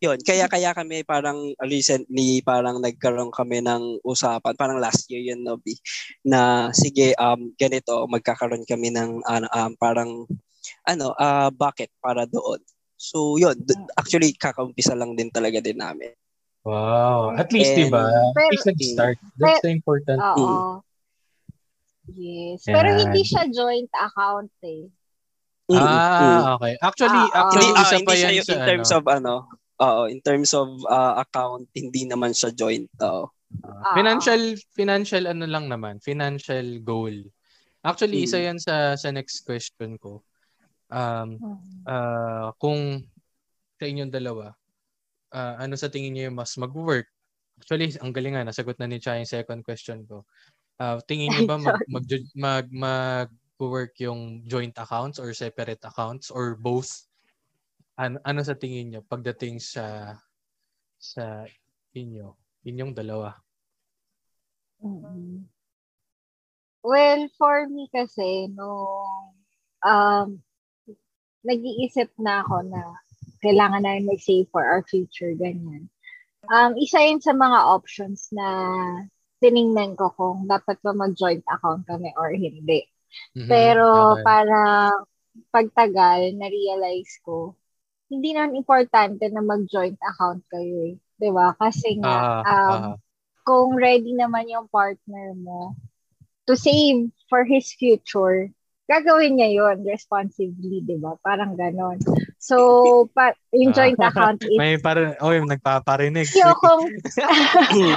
[0.00, 5.42] Yun, kaya kaya kami parang recently parang nagkaroon kami ng usapan, parang last year yun,
[5.44, 5.76] Nobi,
[6.24, 10.10] na sige, um, ganito, magkakaroon kami ng ano, um, parang
[10.86, 12.62] ano, ah bucket para doon.
[13.00, 16.12] So, yun, d- actually, kakaumpisa lang din talaga din namin.
[16.64, 17.32] Wow.
[17.32, 18.04] At least, And- di ba?
[18.12, 19.16] At least nag-start.
[19.40, 20.20] That's the important.
[20.20, 20.84] Oo.
[22.12, 22.60] Yes.
[22.68, 24.92] Pero hindi siya joint account eh.
[25.70, 25.86] Mm, mm.
[25.86, 26.74] Ah, okay.
[26.82, 28.98] Actually, Ah, actually, hindi, ah, isa hindi pa siya yan yung sa in terms ano.
[28.98, 29.34] of ano,
[29.78, 32.90] oo, in terms of ah, account, hindi naman siya joint.
[32.98, 33.30] Oo.
[33.62, 34.42] Ah, financial
[34.74, 37.14] financial ano lang naman, financial goal.
[37.86, 38.26] Actually, Mm.
[38.26, 40.26] isa 'yan sa sa next question ko.
[40.90, 41.38] Um
[41.86, 43.06] ah, kung
[43.78, 44.52] sa inyong dalawa,
[45.30, 47.06] ah, ano sa tingin niyo yung mas mag-work?
[47.62, 50.26] Actually, ang galing nga nasagot na ni Cha yung second question ko.
[50.82, 53.28] Ah, tingin niyo ba mag mag mag, mag
[53.68, 56.88] work yung joint accounts or separate accounts or both?
[58.00, 60.16] Ano, ano sa tingin niyo pagdating sa
[60.96, 61.44] sa
[61.92, 62.32] inyo,
[62.64, 63.36] inyong dalawa?
[64.80, 65.48] Mhm.
[66.80, 69.36] Well, for me kasi, nung
[69.84, 70.28] um,
[71.44, 72.80] nag-iisip na ako na
[73.44, 75.92] kailangan na mag-save for our future, ganyan.
[76.48, 78.48] Um, isa yun sa mga options na
[79.40, 82.88] tiningnan ko kung dapat ba mag-joint account kami or hindi.
[83.34, 84.22] Mhm, Pero okay.
[84.26, 85.06] parang
[85.54, 87.54] pagtagal, na-realize ko,
[88.10, 90.96] hindi naman importante na mag-joint account kayo eh.
[91.30, 91.54] ba?
[91.54, 92.96] Kasi nga, Ah, um, ah.
[93.46, 95.74] kung ready naman yung partner mo
[96.46, 98.50] to save for his future,
[98.90, 101.14] gagawin niya yon responsibly, di ba?
[101.22, 101.98] Parang ganon.
[102.40, 102.56] So,
[103.12, 104.08] pa, yung joint Ah.
[104.08, 106.24] account is May parang, oh, yung nagpaparinig.
[106.24, 106.88] ayokong,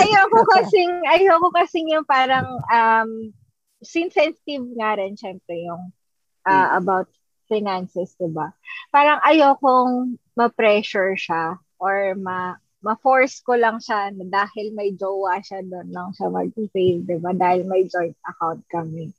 [0.00, 3.28] ayoko kasing, ayoko kasing yung parang, um,
[3.84, 5.92] since sensitive nga rin, syempre, yung
[6.48, 7.12] uh, about
[7.44, 8.56] finances, di ba?
[8.88, 15.58] Parang ayokong ma-pressure siya or ma ma-force ko lang siya na dahil may jowa siya
[15.66, 17.34] doon lang siya mag-save, di ba?
[17.34, 19.10] Dahil may joint account kami.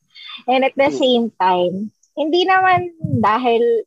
[0.48, 0.98] And at the Mm.
[0.98, 1.76] same time,
[2.18, 2.90] hindi naman
[3.22, 3.86] dahil,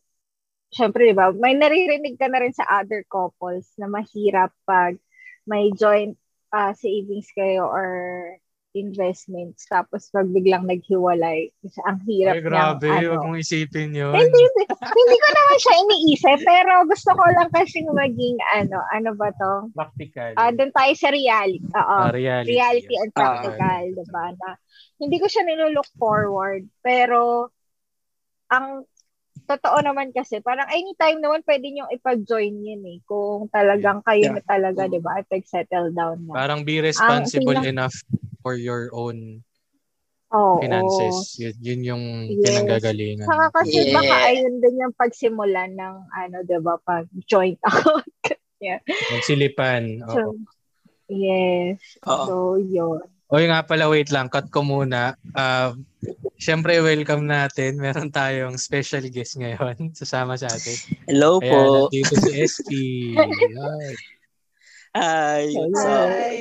[0.71, 4.95] syempre, di ba, may naririnig ka na rin sa other couples na mahirap pag
[5.45, 6.15] may joint
[6.55, 7.91] uh, savings kayo or
[8.71, 11.51] investments tapos pag biglang naghiwalay
[11.83, 12.87] ang hirap Ay, grabe.
[12.87, 13.27] ng, Huwag ano.
[13.27, 14.15] mong isipin yun.
[14.15, 19.11] hindi, hindi, hindi ko naman siya iniisip pero gusto ko lang kasi maging ano ano
[19.19, 20.39] ba to Practical.
[20.39, 22.55] ah doon tayo sa reality oo Ah, reality.
[22.55, 24.49] reality and practical diba na
[25.03, 27.51] hindi ko siya nilook forward pero
[28.51, 28.85] ang
[29.47, 34.35] totoo naman kasi parang anytime naman pwede nyo ipag-join yun eh kung talagang kayo Yeah.
[34.39, 37.95] na talaga diba at settle down na Parang be responsible Ang enough
[38.43, 39.43] for your own
[40.31, 40.63] Oo.
[40.63, 41.35] finances.
[41.43, 42.43] Yun, yun yung Yes.
[42.47, 43.27] pinanggagalingan.
[43.27, 43.95] Saka kasi Yeah.
[43.99, 48.07] baka ayun din yung pagsimulan ng ano, 'di ba, pag joint account.
[49.11, 50.05] Magsilipan.
[50.07, 50.15] Oo.
[50.15, 50.21] so,
[51.11, 51.81] yes.
[52.07, 52.25] Oo.
[52.27, 53.03] So, yun.
[53.31, 54.27] Oy nga pala, wait lang.
[54.27, 55.15] Cut ko muna.
[55.39, 55.79] Uh,
[56.35, 57.79] Siyempre, welcome natin.
[57.79, 59.77] Meron tayong special guest ngayon.
[59.99, 60.75] Sasama sa atin.
[61.07, 61.59] Hello Ayan, po.
[61.87, 62.71] nandito si SP.
[64.99, 65.47] Hi.
[65.47, 65.47] Hi.
[65.79, 66.39] Hi.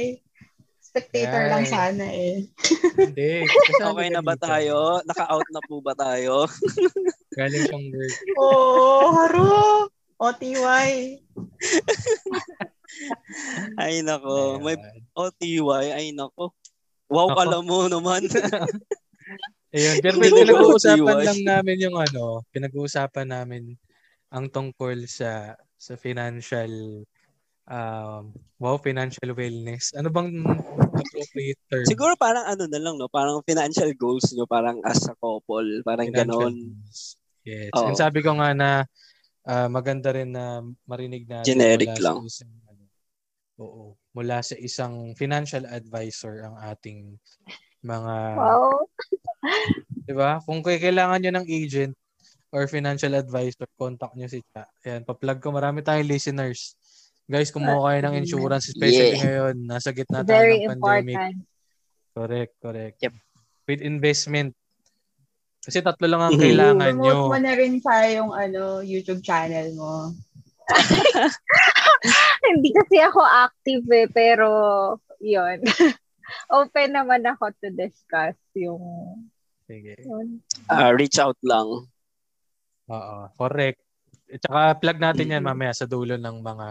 [0.82, 1.52] Spectator Hi.
[1.54, 2.50] lang sana eh.
[2.98, 3.46] Hindi.
[3.78, 4.46] Okay na ka ba dito.
[4.50, 4.78] tayo?
[5.06, 6.50] Naka-out na po ba tayo?
[7.38, 8.16] Galing siyang work.
[8.42, 9.54] Oh, haro!
[10.18, 11.22] OTY.
[13.78, 14.58] Ay nako.
[14.60, 14.76] May.
[15.14, 15.86] OTY.
[15.94, 16.58] Ay nako.
[17.10, 17.38] Wow, Ako.
[17.38, 18.22] kala mo naman.
[19.76, 23.78] Ayun, pero pinag-uusapan lang namin yung ano, pinag-uusapan namin
[24.30, 27.06] ang tungkol sa sa financial
[27.70, 29.94] um wow, financial wellness.
[29.94, 30.42] Ano bang
[30.98, 31.86] appropriate term?
[31.86, 33.06] Siguro parang ano na lang, no?
[33.14, 35.86] Parang financial goals nyo, parang as a couple.
[35.86, 36.56] Parang Financial ganon.
[36.58, 37.18] goals.
[37.46, 37.74] Yes.
[37.78, 37.94] Oo.
[37.94, 38.90] And sabi ko nga na
[39.46, 42.26] ah, maganda rin na marinig natin Generic lang.
[42.26, 42.84] Sa isang, ano,
[43.62, 47.16] oo, mula sa isang financial advisor ang ating
[47.82, 48.84] mga Wow.
[50.06, 50.42] 'di ba?
[50.44, 51.94] Kung kailangan niyo ng agent
[52.50, 54.66] or financial advisor, contact niyo si Cha.
[54.82, 55.54] Ayan, pa-plug ko.
[55.54, 56.74] Marami tayong listeners.
[57.30, 59.22] Guys, kumuha kayo ng insurance, especially Yeah.
[59.22, 59.56] ngayon.
[59.70, 61.14] Nasa gitna tayo Very ng pandemic.
[61.14, 61.38] important.
[62.10, 62.98] Correct, correct.
[63.06, 63.14] Yep.
[63.70, 64.58] With investment.
[65.62, 66.42] Kasi tatlo lang ang Mhm.
[66.42, 67.14] kailangan nyo.
[67.22, 70.10] Promote mo na rin sa yung ano, YouTube channel mo.
[72.40, 74.48] Hindi kasi ako active eh, pero
[75.20, 75.60] yun.
[76.60, 78.82] Open naman ako to discuss yung
[79.66, 79.98] Sige.
[80.02, 80.42] yun.
[80.70, 81.90] Ah, reach out lang.
[82.90, 83.82] Oo, correct.
[84.30, 86.68] At saka plug natin yan mamaya sa dulo ng mga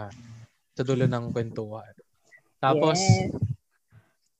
[0.79, 1.91] sa dulo ng kwentuhan.
[2.59, 3.31] Tapos, Yes.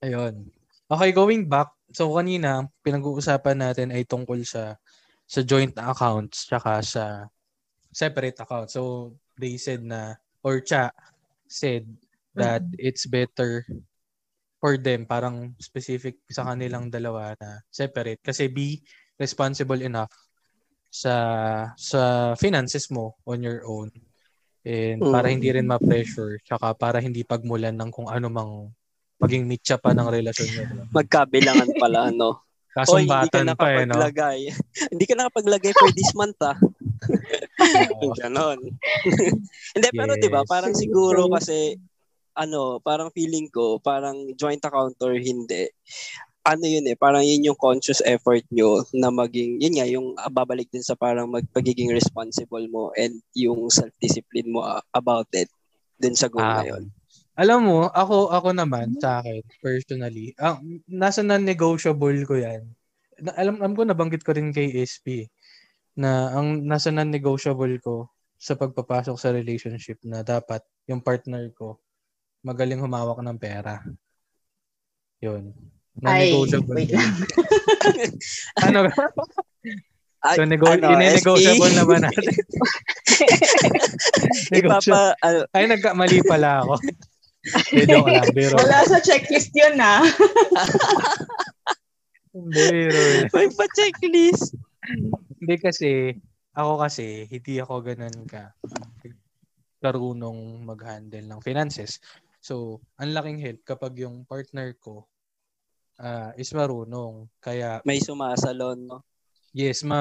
[0.04, 0.48] ayun.
[0.88, 1.72] Okay, going back.
[1.92, 4.80] So kanina, pinag-uusapan natin ay tungkol sa
[5.30, 7.04] sa joint accounts tsaka sa
[7.94, 8.74] separate accounts.
[8.74, 10.90] So they said na or Cha
[11.50, 11.84] said
[12.38, 13.66] that it's better
[14.62, 18.80] for them parang specific sa kanilang dalawa na separate kasi be
[19.18, 20.14] responsible enough
[20.94, 21.16] sa
[21.74, 23.90] sa finances mo on your own
[24.64, 25.34] and para Mm.
[25.40, 28.54] hindi rin ma-pressure tsaka para hindi pagmulan ng kung ano mang
[29.20, 30.84] maging mitya pa ng relasyon diba?
[30.98, 32.40] Magkabilangan pala, no?
[32.88, 34.00] Oy, hindi ka Kasumbatan pa eh, no?
[34.96, 36.56] hindi ka nakapaglagay for this month, ah.
[38.20, 38.60] Ganon.
[39.76, 40.22] Hindi, pero Yes.
[40.22, 41.78] 'di ba parang siguro kasi
[42.40, 45.68] ano, parang feeling ko, parang joint account or hindi,
[46.48, 50.32] ano yun eh, parang yun yung conscious effort nyo na maging, yun nga, yung ah,
[50.32, 55.52] babalik din sa parang magpagiging responsible mo and yung self-discipline mo ah, about it
[56.00, 56.84] din sa goal Ah, na yun.
[57.36, 62.64] Alam mo, ako ako naman sa akin personally, ang nasa non-negotiable ko 'yan.
[63.20, 65.28] Na, alam alam ko nabanggit ko rin kay SP
[66.00, 68.08] na ang nasa non-negotiable ko
[68.40, 71.76] sa pagpapasok sa relationship na dapat yung partner ko
[72.40, 73.84] magaling humawak ng pera.
[75.20, 75.52] 'Yun.
[76.00, 76.76] Ay, Non-negotiable.
[76.80, 77.12] wait lang.
[78.64, 78.88] ano?
[80.24, 81.76] Ay, So, nego- ano, ine-negotiable SP?
[81.76, 82.24] na ba natin?
[84.48, 84.56] Negotiable.
[84.64, 86.80] Ipapa, ano, Ay, nagkamali pala ako.
[87.72, 88.28] Hindi, joke lang.
[88.32, 88.56] Biro.
[88.56, 90.04] Wala sa checklist yun ah.
[92.32, 93.00] Biro.
[93.32, 94.56] may pa-checklist.
[95.40, 95.88] Hindi kasi,
[96.52, 98.52] ako kasi, hindi ako ganun ka
[99.84, 102.04] karunong mag-handle ng finances.
[102.44, 105.08] So, ang laking help kapag yung partner ko
[106.02, 107.30] ah, is marunong.
[107.44, 109.00] Kaya, May sumasalon, no?
[109.56, 110.00] yes, ma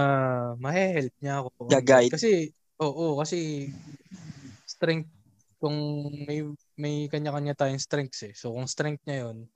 [0.61, 1.63] ma-help niya ako.
[1.71, 2.13] Ga-guide.
[2.13, 2.51] Kasi,
[2.83, 3.71] oo, kasi
[4.67, 5.11] strength,
[5.63, 5.77] kung
[6.29, 6.45] may
[6.79, 8.35] may kanya-kanya tayong strengths eh.
[8.37, 9.49] So, kung strength niya yun,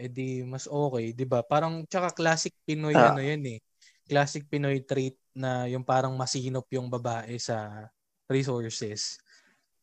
[0.00, 1.42] edi mas okay, 'di ba?
[1.46, 3.10] Parang tsaka classic Pinoy Ah.
[3.10, 3.58] ano 'yun eh.
[4.04, 7.88] Classic Pinoy trait na yung parang masinop yung babae sa
[8.30, 9.18] resources.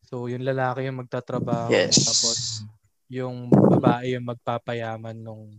[0.05, 2.01] So, yung lalaki yung magtatrabaho Yes.
[2.05, 2.37] tapos
[3.11, 5.51] yung babae yung magpapayaman nung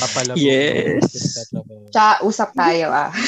[0.00, 1.04] papalago Yes.
[1.92, 3.12] Tsaka usap tayo ah.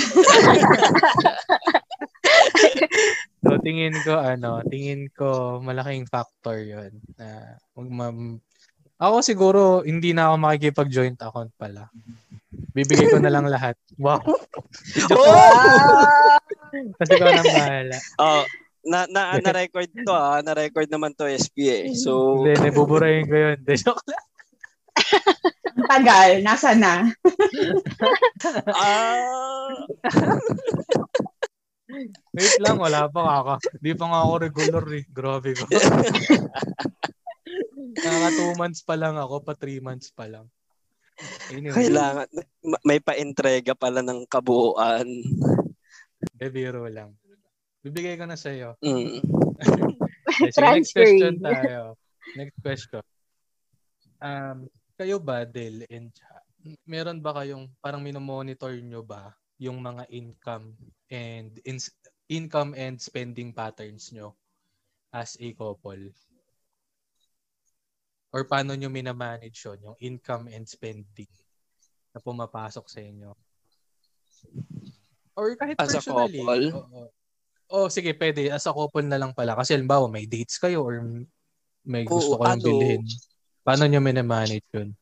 [3.46, 8.40] So tingin ko ano, tingin ko malaking factor 'yon na mag ma-
[8.98, 11.86] ako siguro hindi na ako makikipag-joint account pala.
[12.72, 13.76] Bibigay ko na lang lahat.
[13.96, 14.20] Wow.
[15.12, 16.40] Wow!
[17.00, 17.96] Kasi ko nang bahala.
[18.20, 18.44] Oh,
[18.86, 21.84] na na na record to ah, na record naman to SP eh.
[21.92, 23.56] So Hindi, nabuburahin ko yun.
[23.60, 24.24] Hindi, joke lang.
[25.76, 27.04] Ang tagal, nasa na?
[28.72, 29.76] ah
[32.32, 33.54] Wait lang, wala pa kaka.
[33.80, 35.04] Di pa nga ako regular eh.
[35.08, 35.64] Grabe ko.
[37.96, 40.48] Naka two months pa lang ako, pa three months pa lang.
[41.48, 42.28] Anyway, kailangan
[42.60, 45.08] ma- may pa-entrega pala ng kabuuan.
[46.42, 47.16] eh, biro lang.
[47.80, 48.74] Bibigay ko na sa iyo.
[48.82, 49.22] Mm.
[50.52, 51.94] Sige, next question tayo.
[52.34, 53.04] Next question.
[54.20, 54.66] Um,
[54.98, 56.42] kayo ba, Del and Cha,
[56.84, 60.76] meron ba kayong parang minomonitor nyo ba yung mga income
[61.08, 61.78] and in,
[62.28, 64.34] income and spending patterns nyo
[65.14, 66.10] as a couple?
[68.36, 71.32] Or paano nyo minamanage yun, yung income and spending
[72.12, 73.32] na pumapasok sa inyo?
[75.32, 76.44] Or kahit As a personally.
[76.44, 76.64] couple?
[76.84, 77.00] Oo.
[77.72, 78.52] Oh, sige, pwede.
[78.52, 79.56] As a couple na lang pala.
[79.56, 81.00] Kasi halimbawa, may dates kayo or
[81.80, 83.04] may gusto Oo, kayong ano, bilhin.
[83.64, 84.92] Paano nyo minamanage yun?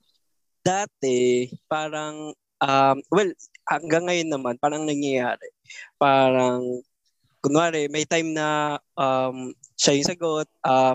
[0.63, 2.31] Dati parang
[2.63, 3.35] um well
[3.67, 5.51] hanggang ngayon naman parang nangyayari.
[5.99, 6.63] Parang
[7.43, 10.47] kunwari may time na um siya yung sagot.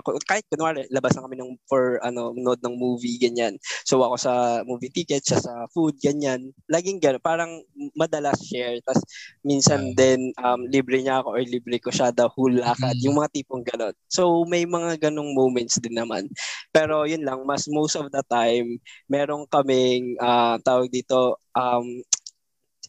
[0.02, 3.60] Ku- kahit kunwari labas na kami ng for ano nood ng movie ganyan.
[3.84, 4.32] So ako sa
[4.64, 6.52] movie ticket siya sa food ganyan.
[6.66, 7.60] Laging gano'n parang
[7.92, 8.80] madalas share.
[8.80, 9.00] Tas
[9.40, 9.94] minsan Ah.
[9.94, 13.04] din um, libre niya ako or libre ko siya the whole lakad Mm.
[13.04, 16.28] yung mga tipong gano'n so may mga ganong moments din naman.
[16.70, 22.00] Pero yun lang mas most of the time meron kaming ah, tawag dito um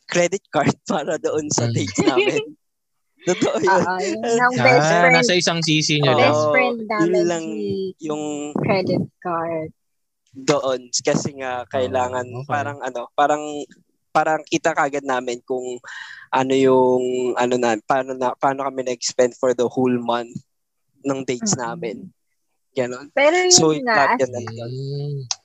[0.07, 1.73] credit card para doon sa Mm.
[1.73, 2.43] dates namin
[3.21, 3.81] Totoo yun.
[3.85, 5.15] Oo, yun ang best Ah, friend.
[5.15, 6.33] nasa isang sisi nyo lang.
[6.33, 8.23] Best friend yun namin lang si yung
[8.57, 9.69] credit card.
[10.31, 12.47] doon kasi nga kailangan okay.
[12.47, 13.43] parang ano parang
[14.11, 15.75] parang kita kagad namin kung
[16.31, 17.03] ano yung
[17.35, 20.31] ano na paano na paano kami nag-spend for the whole month
[21.03, 22.07] ng dates namin.
[22.71, 23.11] Ganon.
[23.11, 24.31] Pero yun So, nga, as,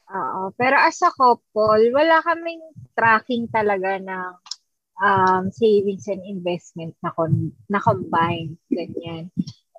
[0.06, 2.62] oo, pero as a couple, wala kaming
[2.94, 4.30] tracking talaga ng
[5.00, 8.56] um, savings and investment na, con- na combined.
[8.72, 9.30] Ganyan.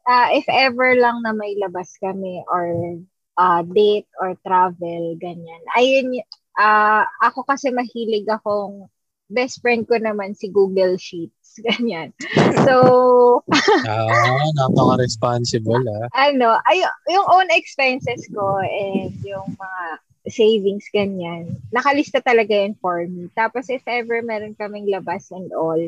[0.08, 2.98] Ah, if ever lang na may labas kami or
[3.38, 5.62] ah, date or travel, ganyan.
[5.76, 8.88] Ayun, y- ah, ako kasi mahilig akong
[9.28, 11.60] best friend ko naman si Google Sheets.
[11.68, 12.16] Ganyan.
[12.64, 13.44] So,
[13.84, 16.08] Ah, napaka-responsible ah.
[16.30, 19.82] ano, ay, yung own expenses ko and yung mga
[20.30, 23.32] savings, ganyan, nakalista talaga yun for me.
[23.34, 25.80] Tapos if ever meron kaming labas and all,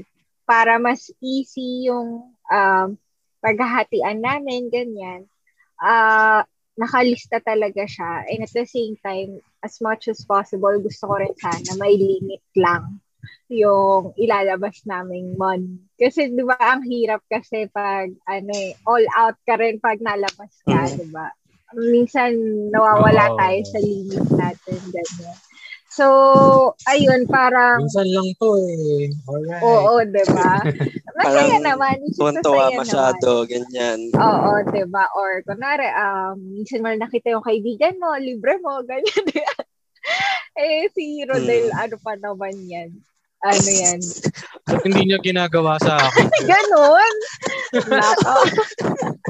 [0.50, 2.88] para mas easy yung um,
[3.44, 5.30] paghahatian namin, ganyan,
[5.80, 6.44] ah
[6.80, 8.24] nakalista talaga siya.
[8.32, 12.40] And at the same time, as much as possible, gusto ko rin sana may limit
[12.56, 13.04] lang
[13.52, 15.82] yung ilalabas naming money.
[16.00, 20.54] Kasi 'di ba ang hirap kasi pag ano eh, all out ka rin pag nalabas
[20.64, 20.96] ka, Mm.
[20.96, 21.28] 'di ba?
[21.78, 22.34] Minsan
[22.74, 23.38] nawawala Oo.
[23.38, 25.38] tayo sa limit natin ganyan.
[25.90, 26.06] So,
[26.86, 29.10] ayun, parang Minsan lang to eh.
[29.26, 29.64] Alright.
[29.66, 30.54] oo, 'di ba?
[31.18, 34.00] Masaya Parang naman, masaya masyado, ganyan.
[34.14, 35.10] Oo, 'di ba?
[35.18, 39.24] Or kunwari, um, minsan mo nakita yung kaibigan mo, libre mo, ganyan.
[39.26, 39.54] di ba?
[40.60, 42.90] eh, si Rodel, ano pa naman yan?
[43.40, 44.00] Ano yan?
[44.68, 46.28] Ba't hindi niya ginagawa sa akin?
[46.52, 47.14] Ganon!
[47.88, 48.36] Nako.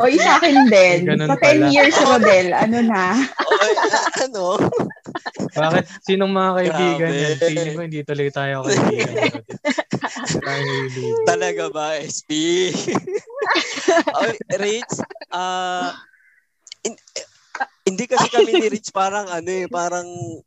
[0.02, 0.98] O, sa akin din.
[1.06, 1.66] Ganun Sa 10 pala.
[1.70, 3.14] years, Rodel, ano na?
[3.22, 3.72] Oy,
[4.26, 4.58] ano?
[5.54, 5.86] Bakit?
[6.10, 7.22] Sinong mga kaibigan Grabe.
[7.22, 7.36] yan?
[7.38, 9.46] Feeling ko hindi tuloy tayo kaibigan.
[11.30, 12.30] Talaga ba, SP?
[14.18, 14.96] Oy, Rich,
[15.30, 15.94] ah
[16.82, 16.98] in-
[17.86, 20.06] hindi kasi kami ni Rich parang ano eh, parang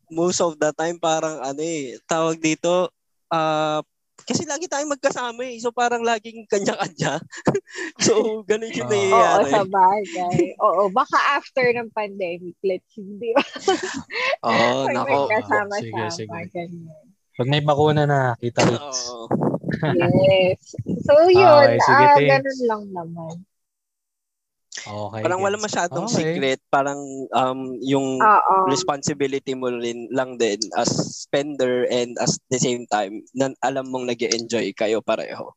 [0.09, 2.91] most of the time parang ano eh, tawag dito,
[3.33, 3.81] ah
[4.23, 5.59] kasi lagi tayong magkasama eh.
[5.59, 7.19] So parang laging kanya-kanya.
[8.07, 8.95] so ganun yung Oo.
[8.95, 9.51] Oo, nangyayari.
[9.51, 10.37] sa bagay.
[10.63, 13.43] Oo, baka after ng pandemic, let's see, di ba?
[14.47, 15.11] Oo, Pag nako.
[15.27, 16.39] nagkasama-sama, Sige, sige.
[16.55, 17.05] ganyan.
[17.33, 18.63] Pag may bakuna na, kita.
[18.63, 19.27] Oo.
[19.97, 20.77] Yes.
[21.03, 21.67] So, yun.
[21.67, 22.31] Okay, sige, ah, thanks.
[22.31, 23.35] ganun lang naman.
[24.73, 25.21] Okay.
[25.21, 26.17] Parang wala masyadong Okay.
[26.17, 26.61] secret.
[26.73, 26.97] Parang
[27.29, 28.55] um, yung Oo.
[28.65, 30.89] responsibility mo rin lang din as
[31.23, 35.53] spender and as the same time na alam mong nag enjoy kayo pareho.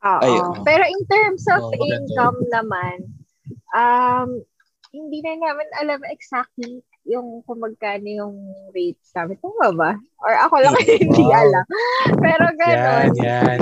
[0.00, 0.64] Oo.
[0.64, 2.96] Pero in terms of maganda income naman,
[3.76, 4.28] um,
[4.96, 8.36] hindi na namin alam exactly yung kung magkano yung
[8.72, 9.36] rates namin.
[9.38, 9.92] Tama ba?
[10.24, 10.88] Or ako lang Hmm.
[11.04, 11.36] hindi Wow.
[11.36, 11.64] alam.
[12.18, 13.10] Pero Yan, gano'n.
[13.14, 13.60] yan.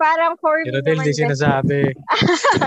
[0.00, 1.80] Parang for Si me naman di sinasabi.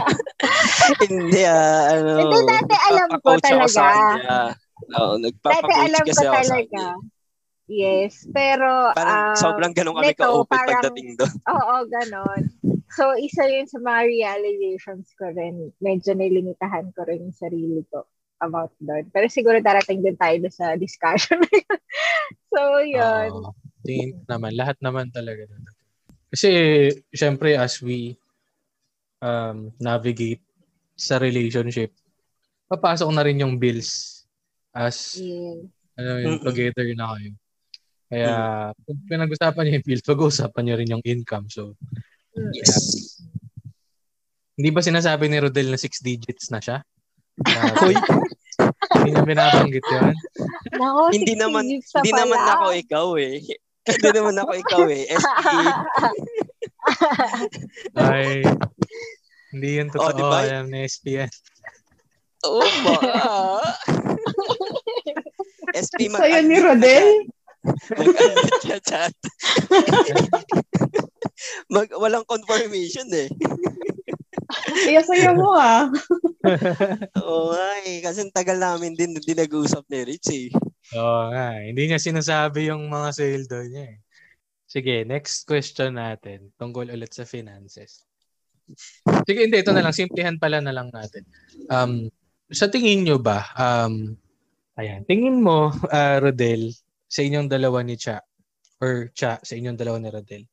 [1.10, 2.12] Hindi ah, ano.
[2.22, 3.82] Hindi, dati alam ko ako talaga.
[3.82, 4.38] kanya.
[5.02, 6.62] Oo, Dati alam ko kasi ako sa talaga.
[6.70, 6.88] kanya.
[7.72, 11.34] Yes, pero Parang ah, sobrang ganun kami nito, ka-open parang- pagdating doon.
[11.58, 12.42] Oo, ganon.
[12.94, 15.74] So, isa yun sa mga realizations ko rin.
[15.82, 18.06] Medyo nilimitahan ko rin yung sarili ko
[18.44, 19.10] about doon.
[19.10, 21.42] Pero siguro darating din tayo doon sa discussion.
[22.54, 23.32] so, yun.
[23.82, 25.48] Tingin ko naman, lahat naman talaga.
[26.34, 26.50] Kasi,
[27.14, 28.18] syempre, as we
[29.22, 30.42] um, navigate
[30.98, 31.94] sa relationship,
[32.66, 34.26] papasok na rin yung bills
[34.74, 35.62] as Yeah.
[35.94, 36.46] ano yun, Mm-mm.
[36.50, 37.32] together na kayo.
[38.10, 38.32] Kaya,
[38.82, 41.46] kung pinag-usapan niyo yung bills, pag-uusapan niyo rin yung income.
[41.48, 41.78] So,
[42.34, 42.50] Mm.
[42.58, 42.74] Yes.
[44.58, 46.82] hindi ba sinasabi ni Rodel na six digits na siya?
[47.38, 47.94] Na, Hoy!
[48.98, 50.14] hindi niya binabanggit yun.
[50.74, 53.38] Nako, Hindi 60 naman na hindi naman ako ikaw eh.
[53.84, 55.06] Hindi naman ako ikaw eh.
[55.12, 55.48] SP.
[58.00, 58.44] Ay,
[59.52, 60.08] hindi yun totoo.
[60.08, 60.40] Oh, di ba?
[60.44, 61.32] Alam ni SPN.
[62.48, 62.96] Oo ba?
[65.76, 67.08] SP mag Sa'yo ni Rodel?
[67.96, 69.16] Mag-unmute ka chat.
[71.72, 73.32] Mag, walang confirmation eh.
[74.88, 75.88] Iya sa'yo mo ah.
[77.20, 78.04] Oo nga eh.
[78.04, 80.48] Kasi tagal namin din hindi nag-uusap ni Rich eh.
[80.94, 81.62] Oo nga.
[81.64, 83.98] Hindi niya sinasabi yung mga sweldo niya eh.
[84.70, 86.50] Sige, next question natin.
[86.58, 88.06] Tungkol ulit sa finances.
[89.28, 89.62] Sige, hindi.
[89.62, 89.94] Ito na lang.
[89.94, 91.24] Simplihan pala na lang natin.
[91.70, 92.10] Um,
[92.50, 94.18] sa tingin nyo ba, um,
[94.78, 96.74] ayan, tingin mo, ah, Rodel,
[97.06, 98.22] sa inyong dalawa ni Cha,
[98.82, 100.44] or Cha, sa inyong dalawa ni Rodel,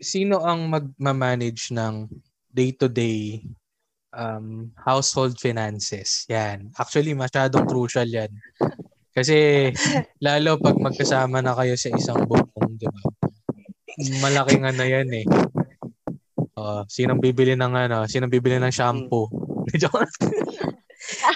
[0.00, 2.08] sino ang magmamanage ng
[2.52, 3.44] day-to-day
[4.16, 6.24] um, household finances?
[6.32, 6.72] Yan.
[6.80, 8.32] Actually, masyadong crucial yan.
[9.16, 9.72] Kasi
[10.20, 13.00] lalo pag magkasama na kayo sa isang bubong, di ba?
[14.20, 15.24] Malaking ano yan eh.
[16.56, 19.32] Oh, sinong bibili ng ano, sinong bibili ng shampoo?
[19.82, 20.10] Lang.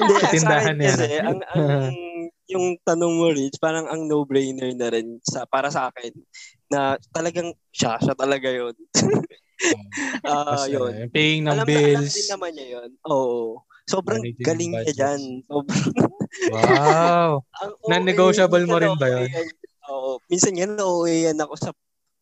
[0.00, 1.66] Hindi, tindahan yan, kasi, ang, ang,
[2.52, 6.12] yung tanong mo, Rich, parang ang no-brainer na rin sa, para sa akin
[6.70, 8.74] na talagang siya, siya talaga yun.
[10.24, 10.92] Ah, Tapos, yun.
[11.12, 12.14] paying ng alam na alam bills.
[12.16, 12.90] din naman niya yun.
[13.06, 13.62] Oo.
[13.90, 14.96] Sobrang Managing galing niya budgets.
[14.96, 15.20] dyan.
[15.44, 15.84] Sobrang,
[16.46, 17.30] Wow.
[17.90, 19.46] Non-negotiable mo rin ba minsan yun?
[19.90, 20.10] Oo.
[20.30, 21.70] Minsan yan, OA yan ako sa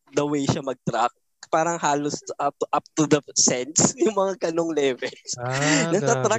[0.09, 1.13] the way siya mag-track.
[1.49, 5.29] Parang halos up to, up to the sense yung mga kanong levels.
[5.35, 5.53] Ah,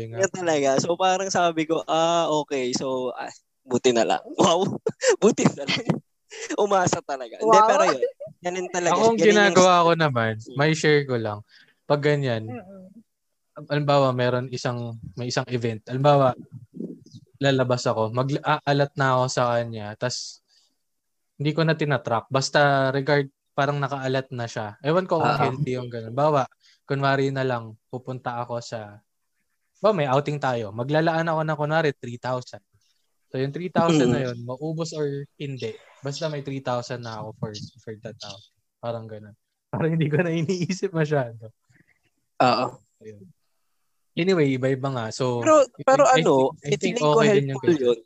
[0.05, 0.19] nga.
[0.19, 0.69] niya talaga.
[0.79, 2.71] So parang sabi ko, ah, okay.
[2.71, 3.31] So, ah,
[3.63, 4.23] buti na lang.
[4.35, 4.79] Wow.
[5.19, 5.87] buti na lang.
[6.57, 7.39] Umasa talaga.
[7.39, 7.67] Hindi, Wow.
[7.67, 8.03] pero yun.
[8.41, 8.93] Ganun talaga.
[8.93, 11.43] Ako ang Ganun yung- ginagawa ko naman, may share ko lang.
[11.85, 12.87] Pag ganyan, Mm-mm.
[13.69, 15.85] Halimbawa meron isang may isang event.
[15.85, 16.33] Halimbawa
[17.41, 20.45] lalabas ako, mag-aalat na ako sa kanya, tas
[21.41, 22.29] hindi ko na tinatrack.
[22.29, 24.77] Basta regard parang nakaalat na siya.
[24.85, 25.41] Ewan ko kung Ah.
[25.41, 26.13] healthy yung ganun.
[26.13, 26.45] Bawa,
[26.85, 29.01] kunwari na lang, pupunta ako sa,
[29.81, 30.69] ba may outing tayo.
[30.73, 32.61] Maglalaan ako ng kunwari 3,000.
[33.33, 34.27] So yung 3,000 na Mm.
[34.29, 35.73] yun, maubos or hindi.
[36.05, 38.53] Basta may 3,000 na ako for, for that outing.
[38.81, 39.37] Parang ganun.
[39.73, 41.49] Parang hindi ko na iniisip masyado.
[42.45, 42.67] Oo.
[44.21, 45.07] Anyway, iba-iba nga.
[45.09, 47.99] So, Pero, pero I ano, think- I think ko okay helpful yun.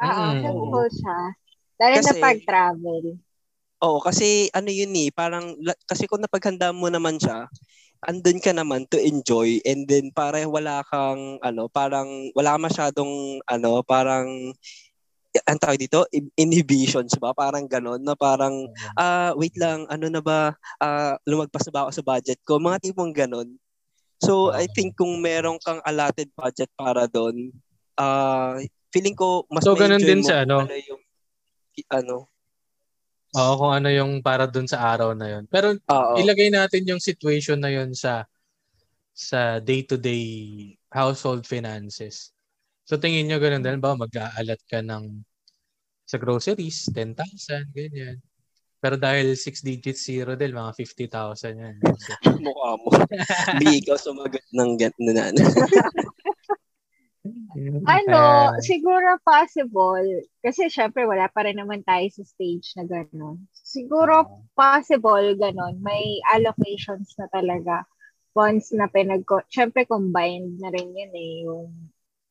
[0.00, 0.42] Oo, Mm.
[0.44, 1.18] helpful siya.
[1.80, 3.04] Lalo na Kasi- pag-travel.
[3.80, 7.48] Oo, kasi ano yun eh, parang, la- kasi kung napaghanda mo naman siya,
[8.00, 13.80] andun ka naman to enjoy and then para wala kang, ano, parang, wala masyadong, ano,
[13.80, 14.52] parang,
[15.46, 17.32] ang tawag dito, in- inhibitions ba?
[17.32, 21.92] Parang ganon, na parang, ah, wait lang, ano na ba, ah, lumagpas na ba ako
[21.94, 22.60] sa budget ko?
[22.60, 23.48] Mga tipong ganon.
[24.20, 27.50] So, I think kung meron kang allotted budget para doon,
[27.96, 28.60] ah,
[28.92, 30.68] feeling ko mas So, ganun din mo sa ano?
[30.68, 31.02] yung,
[31.88, 32.28] ano,
[33.30, 35.44] Oo, kung ano yung para dun sa araw na yun.
[35.46, 36.14] Pero oo.
[36.18, 38.26] ilagay natin yung situation na yun sa
[39.14, 40.26] sa day-to-day
[40.90, 42.34] household finances.
[42.88, 45.22] So tingin nyo ganun din ba mag-aalat ka ng
[46.10, 48.18] sa groceries, 10,000, ganyan.
[48.80, 51.76] Pero dahil 6 digits zero din, mga 50,000 yan.
[52.00, 52.12] So,
[52.44, 52.88] mukha mo.
[53.60, 55.24] Di ikaw sumagot ng gano'n na.
[57.84, 58.20] ano.
[58.64, 60.24] Siguro possible.
[60.40, 63.36] Kasi syempre wala pa rin naman tayo sa stage na gano'n.
[63.52, 65.76] Siguro possible gano'n.
[65.84, 67.84] May allocations na talaga.
[68.32, 71.68] Funds na pinag Syempre combined na rin yun eh, yung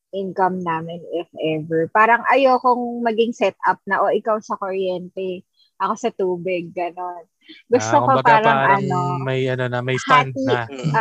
[0.10, 1.86] income namin if ever.
[1.93, 5.45] Parang ayokong maging setup na, o ikaw sa kuryente,
[5.80, 7.23] ako sa tubig, gano'n.
[7.71, 10.45] Gusto Ah, ko kumbaga parang, ano, may ano na, may fund hati.
[10.45, 10.67] na.
[10.67, 10.93] Mm.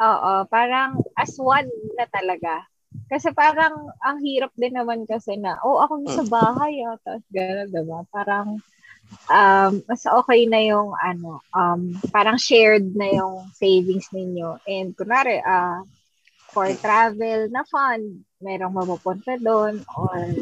[0.00, 2.64] Oo, parang as one na talaga.
[3.06, 7.68] Kasi parang ang hirap din naman kasi na, oh, ako sa bahay ah, tapos gano'n,
[7.70, 8.00] diba?
[8.10, 8.58] Parang
[9.30, 14.58] um, mas okay na yung ano, um, parang shared na yung savings ninyo.
[14.66, 15.84] And kunwari, uh,
[16.50, 20.34] for travel na fund, merong mapupunta doon or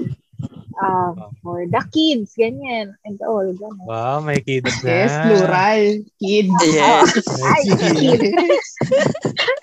[0.83, 3.87] um, for the kids, ganyan, and all, ganyan.
[3.87, 4.91] Wow, may kids na.
[4.91, 5.85] Yes, plural.
[6.19, 6.59] Kids.
[6.71, 7.09] Yes.
[7.43, 7.65] Ay,
[7.95, 8.69] kids.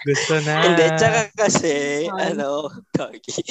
[0.05, 0.53] Gusto na.
[0.70, 2.36] Hindi, tsaka kasi, Ay.
[2.36, 3.41] ano, Doggy,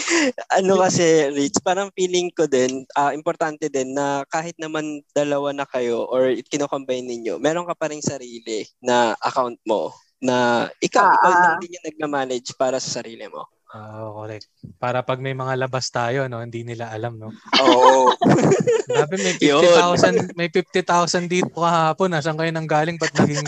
[0.55, 5.67] ano kasi, Rich, parang feeling ko din, ah, importante din na kahit naman dalawa na
[5.67, 9.91] kayo or kinocombine ninyo, meron ka pa rin sarili na account mo
[10.23, 11.41] na ikaw, Ah, ikaw ah.
[11.43, 13.45] lang din yung nagma-manage para sa sarili mo.
[13.75, 14.47] Oo, correct.
[14.79, 17.35] Para pag may mga labas tayo, no, hindi nila alam, no.
[17.59, 18.14] Oo.
[18.95, 19.66] Sabi may Yun.
[19.66, 22.22] 50,000, may 50,000 dito kahapon, ah.
[22.22, 22.95] Saan kayo nang galing?
[23.03, 23.43] Ba't naging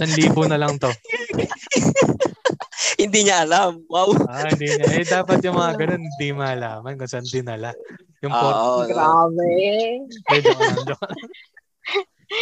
[0.00, 0.88] 1,000 na lang to?
[2.96, 3.84] Hindi niya alam.
[3.92, 4.16] Wow.
[4.24, 4.88] Ah, hindi niya.
[4.88, 7.76] Eh, dapat yung mga ganun, hindi malaman kung saan dinala.
[8.24, 8.80] Yung por- Oo.
[8.84, 8.88] no?
[8.88, 9.52] Grabe.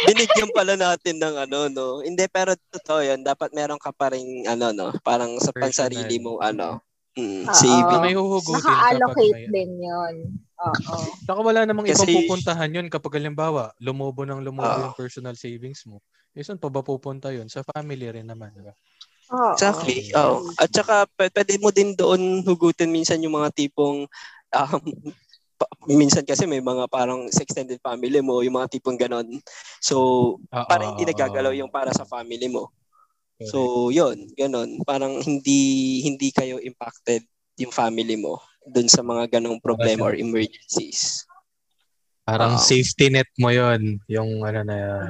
[0.07, 1.87] Binigyan pala natin ng ano, no?
[1.99, 3.27] Hindi, pero totoo yun.
[3.27, 4.95] Dapat meron ka pa rin, ano, no?
[5.03, 6.79] Parang sa pansarili mo, ano,
[7.17, 7.53] mm, Oo.
[7.55, 8.01] saving.
[8.01, 9.45] may huhugutin kapag Naka-allocate may...
[9.49, 10.15] din yun.
[10.61, 10.95] Oo.
[11.25, 14.83] Saka wala namang Kasi- ibang pupuntahan yun kapag halimbawa, lumobo ng lumobo Oo.
[14.91, 15.99] yung personal savings mo.
[16.31, 17.51] Eh, saan pa ba pupunta yun?
[17.51, 18.71] Sa family rin naman, di ba?
[19.31, 19.55] Oo.
[19.55, 20.11] Exactly.
[20.15, 20.43] Oh.
[20.59, 24.07] At saka p- pwede mo din doon hugutin minsan yung mga tipong
[24.51, 24.81] um,
[25.55, 29.27] pa- minsan kasi may mga parang sa extended family mo, yung mga tipong ganon.
[29.79, 29.95] So,
[30.39, 32.71] Oo, parang hindi nagagalaw yung para sa family mo.
[33.47, 34.83] So, yun, ganon.
[34.85, 37.25] Parang hindi hindi kayo impacted
[37.57, 41.25] yung family mo dun sa mga ganong problema or emergencies.
[42.21, 42.61] Parang Oo.
[42.61, 45.09] safety net mo yon yung ano na yun.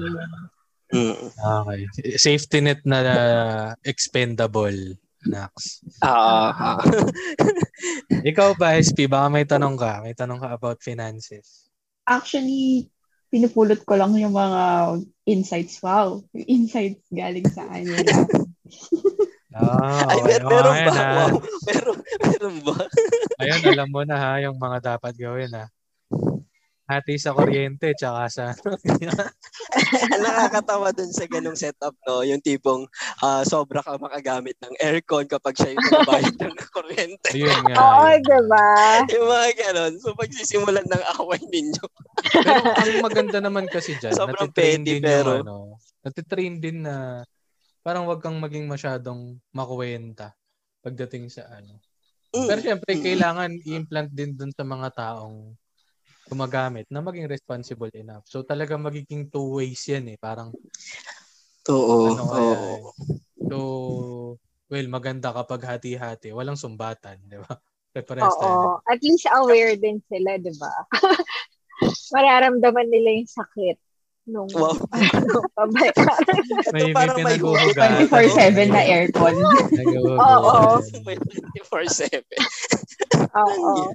[0.91, 1.27] Mm.
[1.31, 1.79] Okay.
[2.15, 4.95] Safety net na uh, expendable.
[5.21, 5.85] Nax.
[6.01, 6.81] Ah, ah.
[8.29, 10.01] Ikaw ba, SP, baka may tanong ka?
[10.01, 11.69] May tanong ka about finances.
[12.09, 12.89] Actually,
[13.31, 14.61] pinupulot ko lang yung mga
[15.25, 15.79] insights.
[15.79, 16.21] Wow.
[16.35, 18.27] Yung insights galing sa kanila.
[19.51, 20.27] Ah, Ay, okay.
[20.31, 20.93] mer- meron ba?
[20.95, 21.03] na.
[21.11, 21.35] Wow.
[21.67, 22.75] Meron, meron ba?
[23.43, 25.67] Ayun, alam mo na ha, yung mga dapat gawin ha.
[26.87, 28.45] Hati sa kuryente, tsaka sa...
[30.23, 32.21] Nakakatawa dun sa ganong setup, no?
[32.21, 32.85] Yung tipong
[33.19, 37.29] ah, sobra ka makagamit ng aircon kapag siya yung nagbayad ng kuryente.
[37.31, 37.75] Ayun nga.
[37.77, 38.21] Oo, yun.
[38.21, 38.67] diba?
[39.11, 39.93] yung mga ganon.
[39.97, 41.85] So, pagsisimulan ng away ninyo.
[42.31, 45.57] Pero ang maganda naman kasi dyan, Sobrang natitrain petty, din pero- yung ano,
[46.01, 47.21] natitrain din na
[47.81, 50.33] parang wag kang maging masyadong makuwenta
[50.81, 51.77] pagdating sa ano.
[52.31, 52.47] Mm.
[52.47, 53.03] Pero syempre, Mm.
[53.03, 55.53] kailangan i-implant din dun sa mga taong
[56.31, 58.23] gumagamit na maging responsible enough.
[58.23, 60.17] So talaga magiging two ways yan eh.
[60.17, 60.55] Parang
[61.67, 62.07] Oo.
[62.07, 62.39] ano oo.
[62.39, 62.79] eh.
[63.51, 63.57] So,
[64.71, 66.31] well, maganda kapag hati-hati.
[66.31, 67.51] Walang sumbatan, di ba?
[67.91, 68.31] Tayo.
[68.31, 68.79] Oo.
[68.87, 70.71] At least aware din sila, di ba?
[72.15, 73.75] Mararamdaman nila yung sakit
[74.31, 74.79] nung Wow.
[74.95, 76.23] ano, pabayaran.
[76.71, 78.07] May, may parang may pinaghuhugasan.
[78.07, 79.35] 24-7 na aircon.
[79.35, 80.79] Oo.
[81.03, 81.19] May
[81.59, 82.23] 24-7.
[83.35, 83.91] Oo.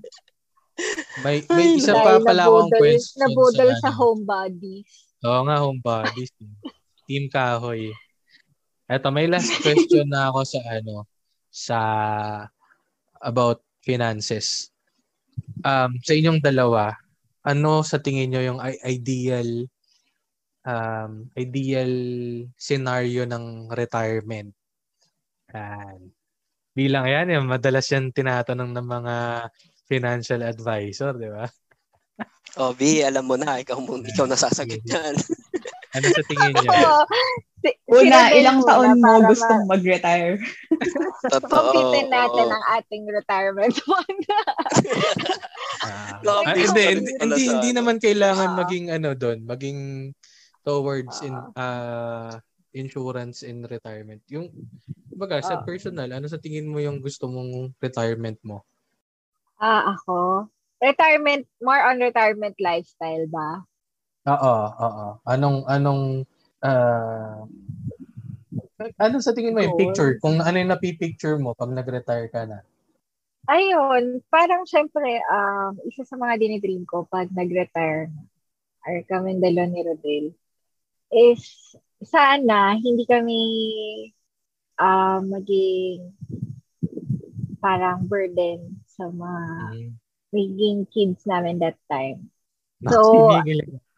[1.24, 3.98] May, may isa pa pala akong question nabudol sa, sa ano.
[3.98, 4.90] homebodies.
[5.24, 6.30] Oo nga, homebodies.
[7.08, 7.94] Team Kahoy.
[8.86, 10.94] Eto, may last question na ako sa ano,
[11.48, 11.78] sa
[13.24, 14.70] about finances.
[15.64, 16.94] Um, sa inyong dalawa,
[17.46, 19.66] ano sa tingin nyo yung ideal
[20.66, 21.92] um, ideal
[22.58, 24.50] scenario ng retirement?
[25.54, 26.12] Yan.
[26.76, 29.14] Bilang yan, yung madalas yan tinatanong ng mga
[29.86, 31.46] financial advisor, di ba?
[32.56, 33.60] Oh, B, alam mo na.
[33.60, 35.12] Ikaw, mo, ikaw nasasagot yan.
[35.92, 36.56] Ano sa tingin.
[37.60, 40.38] Si- Una, ilang taon mo gustong mag-retire?
[41.34, 41.50] Totoo.
[41.50, 44.20] Kumpitin natin ang ating retirement fund.
[45.82, 47.76] Ah, ah, hindi, hindi, hindi, hindi ano.
[47.82, 48.56] naman kailangan Ah.
[48.64, 49.78] maging ano doon, maging
[50.62, 51.50] towards in Ah.
[51.58, 52.32] uh,
[52.72, 54.20] insurance in retirement.
[54.30, 54.52] Yung
[55.16, 58.62] baga sa personal, ano sa tingin mo yung gusto mong retirement mo?
[59.60, 60.48] Ah, ako.
[60.80, 63.64] Retirement, more on retirement lifestyle ba?
[64.26, 65.06] Oo, oo.
[65.24, 66.02] Anong anong
[66.60, 67.46] uh,
[69.00, 70.20] ano sa tingin mo yung picture?
[70.20, 72.60] Kung ano yung napipicture mo pag nag-retire ka na?
[73.46, 78.22] Ayun, parang syempre, um, isa sa mga dinidream ko pag nag-retire na,
[78.86, 80.26] or kami dalawa ni Rodel,
[81.14, 81.42] is
[82.02, 83.40] sana hindi kami
[84.82, 86.12] ah, maging
[87.62, 89.44] parang burden sa mga
[89.76, 89.92] Mm.
[90.34, 92.28] magiging kids namin that time.
[92.84, 93.30] So,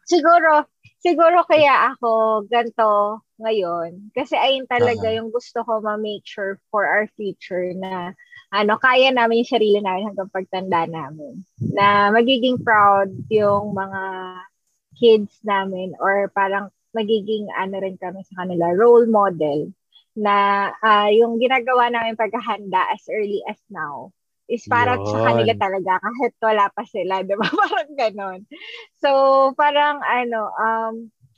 [0.07, 0.63] siguro,
[1.03, 4.13] siguro kaya ako ganto ngayon.
[4.15, 5.15] Kasi ayun talaga Ah.
[5.19, 8.13] yung gusto ko ma-make sure for our future na
[8.49, 11.43] ano, kaya namin yung sarili namin hanggang pagtanda namin.
[11.59, 14.01] Na magiging proud yung mga
[14.97, 19.69] kids namin or parang magiging ano rin kami sa kanila, role model
[20.17, 24.09] na uh, yung ginagawa namin paghahanda as early as now
[24.49, 25.05] is para Yun.
[25.05, 27.45] sa kanila talaga kahit wala pa sila, di ba?
[27.61, 28.39] parang ganon.
[28.97, 29.09] So,
[29.53, 30.95] parang ano, um,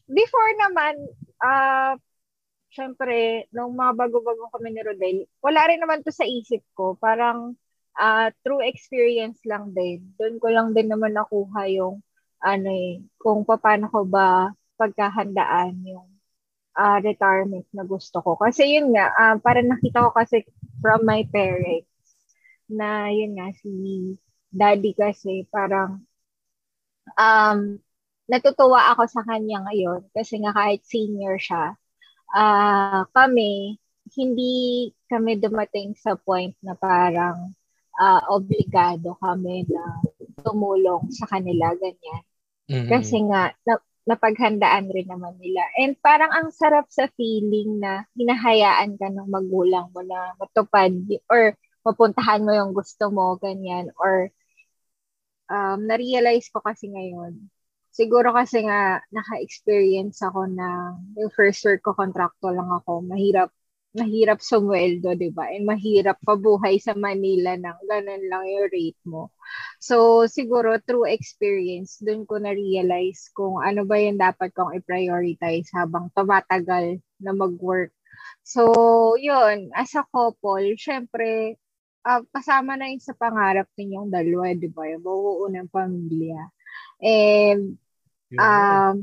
[0.08, 0.96] before naman,
[1.44, 2.00] uh,
[2.72, 6.96] syempre, nung mga bago-bago kami ni Rodel, wala rin naman to sa isip ko.
[6.96, 7.60] Parang
[8.00, 10.16] uh, true experience lang din.
[10.16, 12.00] Doon ko lang din naman nakuha yung
[12.42, 14.50] ano eh, kung paano ko ba
[14.80, 16.10] pagkahandaan yung
[16.80, 18.40] uh, retirement na gusto ko.
[18.40, 20.48] Kasi yun nga, uh, parang nakita ko kasi
[20.82, 21.91] from my parents
[22.72, 23.70] na yun nga, si
[24.52, 26.04] daddy kasi parang
[27.16, 27.60] um,
[28.28, 31.76] natutuwa ako sa kanya ngayon kasi nga kahit senior siya,
[32.36, 33.80] uh, kami,
[34.12, 37.56] hindi kami dumating sa point na parang
[38.00, 39.84] uh, obligado kami na
[40.44, 42.24] tumulong sa kanila, ganyan.
[42.72, 42.88] Mhm.
[42.88, 43.76] Kasi nga, na,
[44.10, 45.62] napaghandaan rin naman nila.
[45.78, 50.90] And parang ang sarap sa feeling na hinahayaan ka ng magulang mo na matupad
[51.30, 51.54] or
[51.86, 53.90] mapuntahan mo yung gusto mo, ganyan.
[53.98, 54.30] Or
[55.52, 57.52] um, na-realize ko kasi ngayon,
[57.92, 63.52] siguro kasi nga naka-experience ako na yung first work ko, contractual lang ako, mahirap
[63.92, 65.52] mahirap sumweldo, di ba?
[65.52, 69.36] And mahirap pabuhay sa Manila nang ganun lang yung rate mo.
[69.84, 76.08] So, siguro through experience, dun ko na-realize kung ano ba yung dapat kong i-prioritize habang
[76.16, 77.92] tumatagal na mag-work.
[78.48, 78.64] So,
[79.20, 81.60] yun, as a couple, syempre,
[82.06, 84.88] uh, kasama na yun sa pangarap ninyong dalawa, di ba?
[84.90, 86.42] Yung buo ng pamilya.
[87.02, 87.78] And,
[88.38, 88.98] um,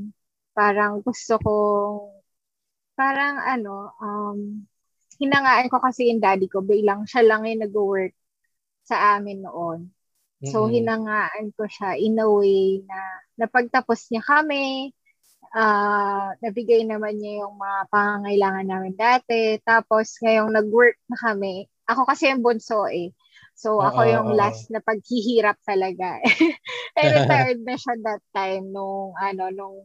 [0.55, 1.99] parang gusto kong,
[2.99, 4.39] parang ano, um,
[5.19, 8.15] hinangaan ko kasi yung daddy ko bilang siya lang yung nag-work
[8.87, 9.91] sa amin noon.
[10.47, 10.75] So, Mm-mm.
[10.75, 12.99] hinangaan ko siya in a way na
[13.39, 14.95] napagtapos niya kami,
[15.55, 19.59] ah nabigay naman niya yung mga pangangailangan namin dati.
[19.67, 23.11] Tapos, ngayong nag-work na kami, ako kasi yung bunso eh.
[23.59, 26.23] So, ako Oo, yung last na paghihirap talaga.
[26.95, 29.77] eh, retired na siya that time nung, ano, nung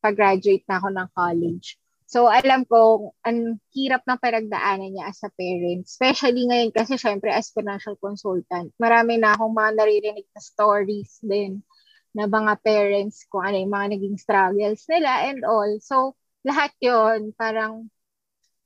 [0.00, 1.76] pag-graduate na ako ng college.
[2.10, 5.86] So, alam ko, ang hirap ng pinagdaanan niya as a parent.
[5.86, 11.60] Especially ngayon kasi, syempre, as financial consultant, marami na akong mga naririnig na stories din
[12.10, 15.70] na mga parents kung ano yung mga naging struggles nila and all.
[15.78, 17.86] So, lahat yon parang,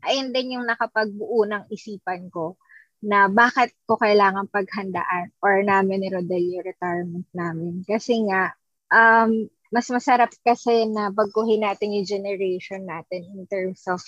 [0.07, 2.57] ayun din yung nakapagbuo ng isipan ko
[3.05, 7.85] na bakit ko kailangan paghandaan or namin ni Rodel yung retirement namin.
[7.85, 8.57] Kasi nga,
[8.89, 14.01] um, mas masarap kasi na baguhin natin yung generation natin in terms of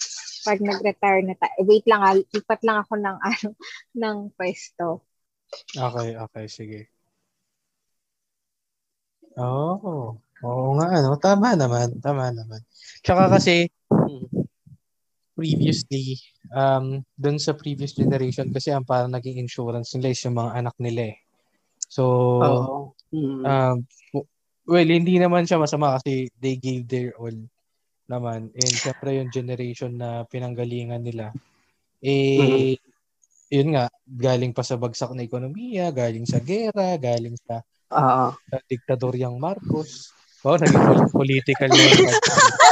[0.46, 1.58] pag nag-retire na tayo.
[1.66, 3.48] Wait lang, ah, lipat lang ako ng ano
[3.98, 5.04] ng pwesto.
[5.74, 6.80] Okay, okay, sige.
[9.36, 10.16] Oo.
[10.44, 11.16] Oo nga, ano.
[11.16, 11.96] Tama naman.
[12.00, 12.60] Tama naman.
[13.00, 13.72] Tsaka kasi,
[15.36, 16.16] previously,
[16.56, 20.76] um, dun sa previous generation, kasi ang parang naging insurance nila is yung mga anak
[20.80, 21.16] nila eh.
[21.86, 22.02] So,
[22.40, 22.96] Oo.
[23.12, 23.44] Mm.
[23.44, 23.76] um,
[24.66, 27.36] well, hindi naman siya masama kasi they gave their all
[28.10, 28.50] naman.
[28.56, 31.30] And syempre yung generation na pinanggalingan nila,
[32.02, 32.74] eh,
[33.50, 37.62] yun nga, galing pa sa bagsak na ekonomiya, galing sa gera, galing sa,
[37.94, 38.34] Oo.
[38.34, 40.10] sa diktadoryang Marcos.
[40.46, 41.94] Oh, naging pol- political yun.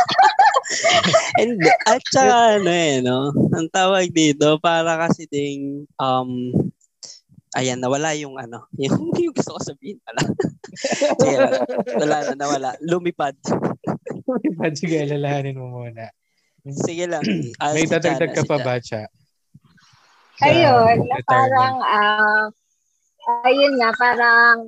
[1.38, 3.34] And at saka ano eh, no?
[3.54, 6.54] Ang tawag dito, para kasi ding, um,
[7.54, 10.22] ayan, nawala yung ano, yung, yung gusto ko sabihin pala.
[11.22, 11.58] Sige, wala,
[11.98, 12.70] wala na, nawala.
[12.82, 13.38] Lumipad.
[14.74, 16.10] Sige, alalahanin mo muna.
[16.64, 17.22] Sige lang.
[17.60, 19.04] Ah, May si dadagdag Chana, ka pa ba, Cha?
[20.42, 22.46] Ayun, na parang, ah,
[23.46, 24.66] ayun nga, parang,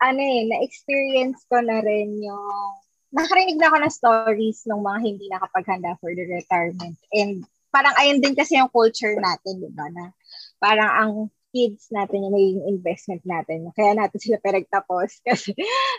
[0.00, 2.78] ano eh, na-experience ko na rin yung,
[3.10, 6.96] nakarinig na ako ng stories ng mga hindi nakapaghanda for the retirement.
[7.10, 7.42] And
[7.74, 10.14] parang ayun din kasi yung culture natin, di ba, na
[10.62, 11.12] parang ang
[11.50, 13.66] kids natin yung magiging investment natin.
[13.74, 15.54] Kaya natin sila pinagtapos kasi,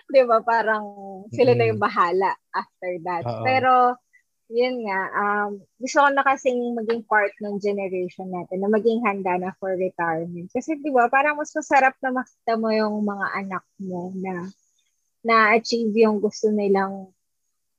[0.07, 0.85] di ba, parang
[1.35, 3.23] sila na yung bahala after that.
[3.27, 3.43] Oo.
[3.43, 3.73] Pero,
[4.51, 9.39] yun nga, um, gusto ko na kasing maging part ng generation natin na maging handa
[9.39, 10.51] na for retirement.
[10.51, 14.51] Kasi di ba, parang mas masarap na makita mo yung mga anak mo na
[15.21, 17.09] na-achieve yung gusto nilang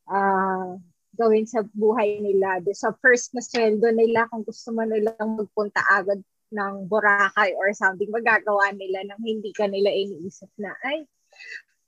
[0.06, 0.78] ah
[1.12, 2.60] gawin sa buhay nila.
[2.64, 6.20] Do sa first na sweldo nila, kung gusto mo nilang magpunta agad
[6.52, 11.04] ng Boracay or something, magagawa nila nang hindi ka nila iniisip na, ay,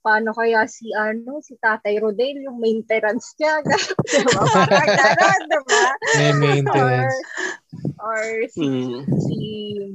[0.04, 3.64] paano kaya si ano si Tatay Rodel yung maintenance niya
[4.12, 4.42] diba?
[4.52, 7.16] parang gano'n diba May or maintenance.
[8.04, 8.20] or
[8.52, 9.00] si Mm.
[9.24, 9.38] si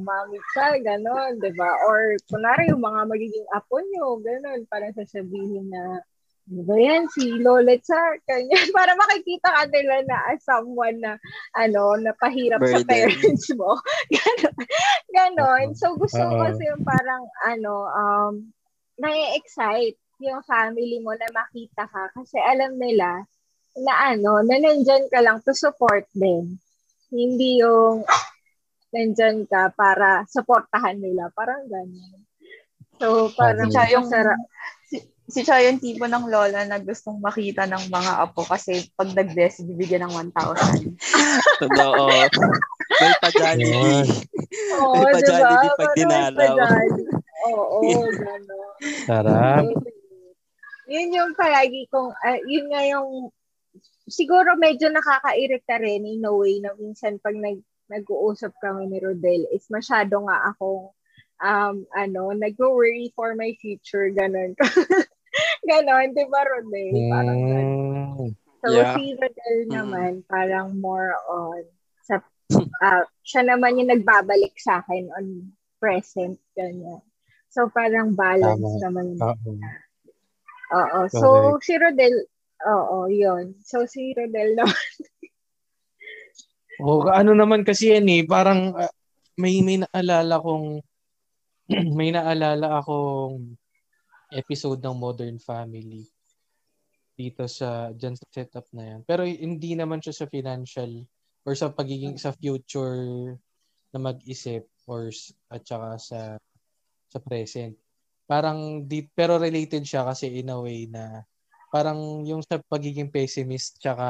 [0.02, 1.70] Mami Cha, gano'n, di ba?
[1.86, 6.02] Or kunwari yung mga magiging apo nyo, gano'n, parang sasabihin na
[6.50, 7.06] Ano ba yan?
[7.14, 8.74] Si Lolet Sir, ganyan.
[8.74, 11.14] Para makikita ka nila na as someone na,
[11.54, 12.90] ano, napahirap sa Burden.
[12.90, 13.78] parents mo.
[14.18, 14.58] Ganon.
[15.14, 15.66] Ganon.
[15.78, 18.34] So, gusto ko kasi yung parang, ano, um,
[19.00, 22.12] na-excite yung family mo na makita ka.
[22.12, 23.24] Kasi alam nila
[23.80, 26.60] na ano, na nandyan ka lang to support them.
[27.10, 28.04] Hindi yung
[28.92, 31.32] nandyan ka para supportahan nila.
[31.32, 32.20] Parang gano'n.
[33.00, 34.36] So, parang Siya yung, sarap.
[34.92, 35.00] si,
[35.32, 39.64] si siya yung tipo ng lola na gustong makita ng mga apo kasi pag nag-bless,
[39.64, 41.00] bibigyan ng 1,000.
[41.64, 42.04] Totoo.
[43.00, 44.04] May pa-Jollibee.
[44.84, 45.80] Oo, May pa-Jollibee diba?
[45.80, 46.56] pag dinalaw.
[47.54, 47.82] Oo,
[48.24, 48.74] gano'n.
[49.06, 49.64] Sarap.
[50.90, 53.30] yun yung palagi kong, ah, yun nga yung,
[54.10, 59.50] siguro medyo nakakairita rin in a way na minsan pag nag, nag-uusap kami ni Rodel
[59.50, 60.90] is masyado nga akong,
[61.42, 64.54] um, ano, nag-worry for my future, ganon.
[65.70, 66.94] ganon, di ba Rodel?
[67.10, 67.70] Parang ganon.
[67.70, 68.30] Mm.
[68.60, 68.92] So, Yeah.
[68.98, 69.74] si Rodel Mm.
[69.74, 71.64] naman, parang more on,
[72.04, 72.22] sa,
[72.82, 77.00] ah, siya naman yung nagbabalik sa akin on present, ganyan.
[77.50, 78.82] So, parang balance Tama.
[78.86, 79.08] naman.
[79.18, 79.52] Oo.
[80.70, 81.00] Oo.
[81.10, 81.28] So,
[81.66, 82.30] si Rodel,
[82.62, 83.58] oo, yun.
[83.66, 84.78] So, si Rodel naman.
[86.80, 88.88] O, ano naman kasi yan eh, parang ah,
[89.36, 90.80] may may naalala kong
[92.00, 93.60] may naalala akong
[94.32, 96.08] episode ng Modern Family
[97.20, 99.00] dito sa dyan sa setup na yan.
[99.04, 101.04] Pero hindi naman siya sa financial
[101.44, 103.36] or sa pagiging sa future
[103.92, 105.12] na mag-isip or
[105.52, 106.20] at saka sa
[107.10, 107.74] sa present.
[108.30, 111.26] Parang di, pero related siya kasi in a way na
[111.74, 114.08] parang yung sa pagiging pessimist tsaka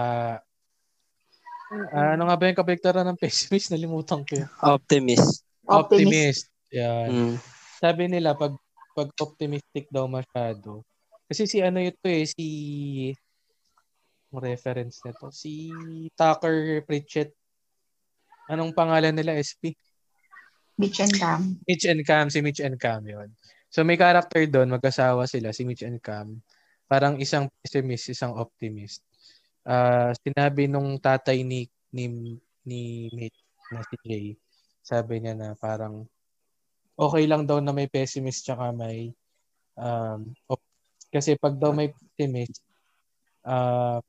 [1.69, 3.69] Ah, ano nga ba yung kabaliktaran ng pessimist?
[3.69, 4.49] Nalimutan ko yun.
[4.65, 5.45] Optimist.
[5.69, 6.49] Optimist.
[6.73, 7.09] Yan.
[7.13, 7.35] Mm.
[7.77, 8.57] Sabi nila, pag,
[8.97, 10.81] pag optimistic daw masyado.
[11.29, 12.45] Kasi si ano ito eh, si
[14.33, 15.69] reference nito, si
[16.17, 17.37] Tucker Pritchett.
[18.49, 19.77] Anong pangalan nila, SP?
[20.79, 21.41] Beach and Cam.
[21.67, 23.35] Mitch and Cam, si Mitch and Cam yun.
[23.67, 26.39] So may character doon, mag-asawa sila, si Mitch and Cam.
[26.87, 29.03] Parang isang pessimist, isang optimist.
[29.67, 32.07] Ah, sinabi nung tatay ni ni
[32.63, 33.39] ni Mitch
[33.75, 34.27] na si Jay,
[34.81, 36.07] sabi niya na parang
[36.95, 39.11] okay lang daw na may pessimist tsaka may
[39.77, 40.65] um, op-
[41.11, 42.63] kasi pag daw may pessimist
[43.45, 44.01] ah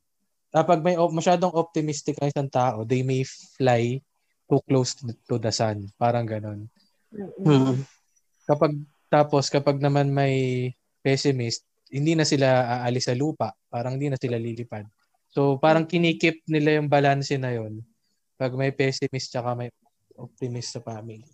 [0.54, 4.00] ah, pag may op- masyadong optimistic ang isang tao, they may fly
[4.50, 5.86] too close to, the sun.
[5.94, 6.66] Parang ganon
[7.42, 7.82] Mm.
[8.46, 8.72] kapag
[9.10, 10.70] tapos kapag naman may
[11.02, 14.86] pessimist, hindi na sila aalis sa lupa, parang hindi na sila lilipad.
[15.34, 17.82] So parang kinikip nila yung balance na yon
[18.38, 19.74] pag may pessimist tsaka may
[20.14, 21.26] optimist sa family.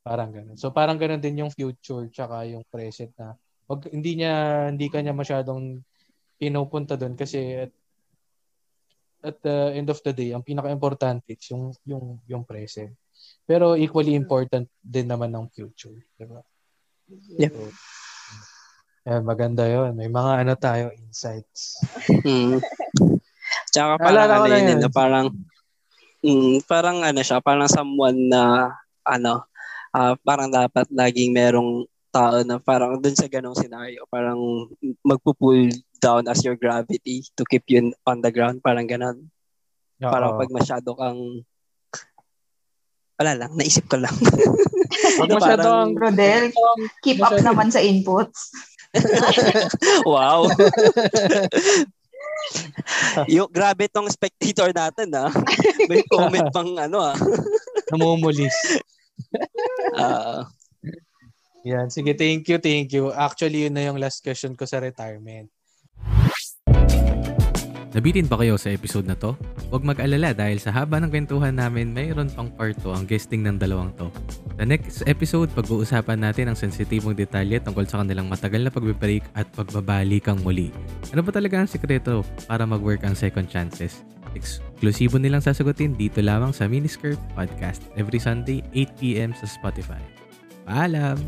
[0.00, 0.56] Parang ganun.
[0.56, 3.36] So parang ganun din yung future tsaka yung present na
[3.68, 5.84] wag, hindi niya hindi kanya masyadong
[6.40, 7.72] pinupunta doon kasi at,
[9.22, 12.90] at the end of the day, ang pinaka-importante is yung yung yung present.
[13.46, 16.42] Pero equally important din naman ng future, di ba?
[17.38, 17.54] Yep.
[17.54, 17.70] So,
[19.02, 21.82] yan, maganda yon May mga ano tayo, insights.
[22.22, 22.62] Mm.
[23.74, 24.78] Tsaka parang ko ano yun, yan.
[24.78, 25.26] na parang
[26.22, 28.70] mm, parang ano siya, parang someone na
[29.02, 29.42] ano,
[29.90, 31.82] ah, parang dapat laging merong
[32.12, 34.68] tao na parang dun sa ganong scenario, parang
[35.00, 39.32] magpo-pull down as your gravity to keep you on the ground, parang ganon.
[39.96, 41.46] Parang pag masyado kang
[43.22, 44.12] wala lang, naisip ko lang.
[45.22, 46.50] Pag masyado parang- ang Rodel,
[47.06, 48.50] keep up naman sa inputs.
[50.10, 50.44] wow.
[53.30, 55.30] Yo, grabe tong spectator natin ah.
[55.86, 57.16] May comment pang ano ah.
[57.94, 58.52] namumulis.
[59.94, 60.50] Ah,
[61.62, 63.14] Yan, sige, thank you, thank you.
[63.14, 65.46] Actually, yun na yung last question ko sa retirement.
[67.92, 69.36] Nabitin ba kayo sa episode na to?
[69.68, 73.60] Huwag mag-alala dahil sa haba ng kwentuhan namin, mayroon pang part 2 ang guesting ng
[73.60, 74.08] dalawang to.
[74.56, 79.44] Sa next episode, pag-uusapan natin ang sensitibong detalye tungkol sa kanilang matagal na pagbibreak at
[79.52, 80.72] pagbabalikang muli.
[81.12, 84.00] Ano ba talaga ang sikreto para mag-work ang second chances?
[84.32, 90.21] Eksklusibo nilang sasagutin dito lamang sa Miniskirt Podcast every Sunday 8pm sa Spotify.
[90.66, 91.18] Malam.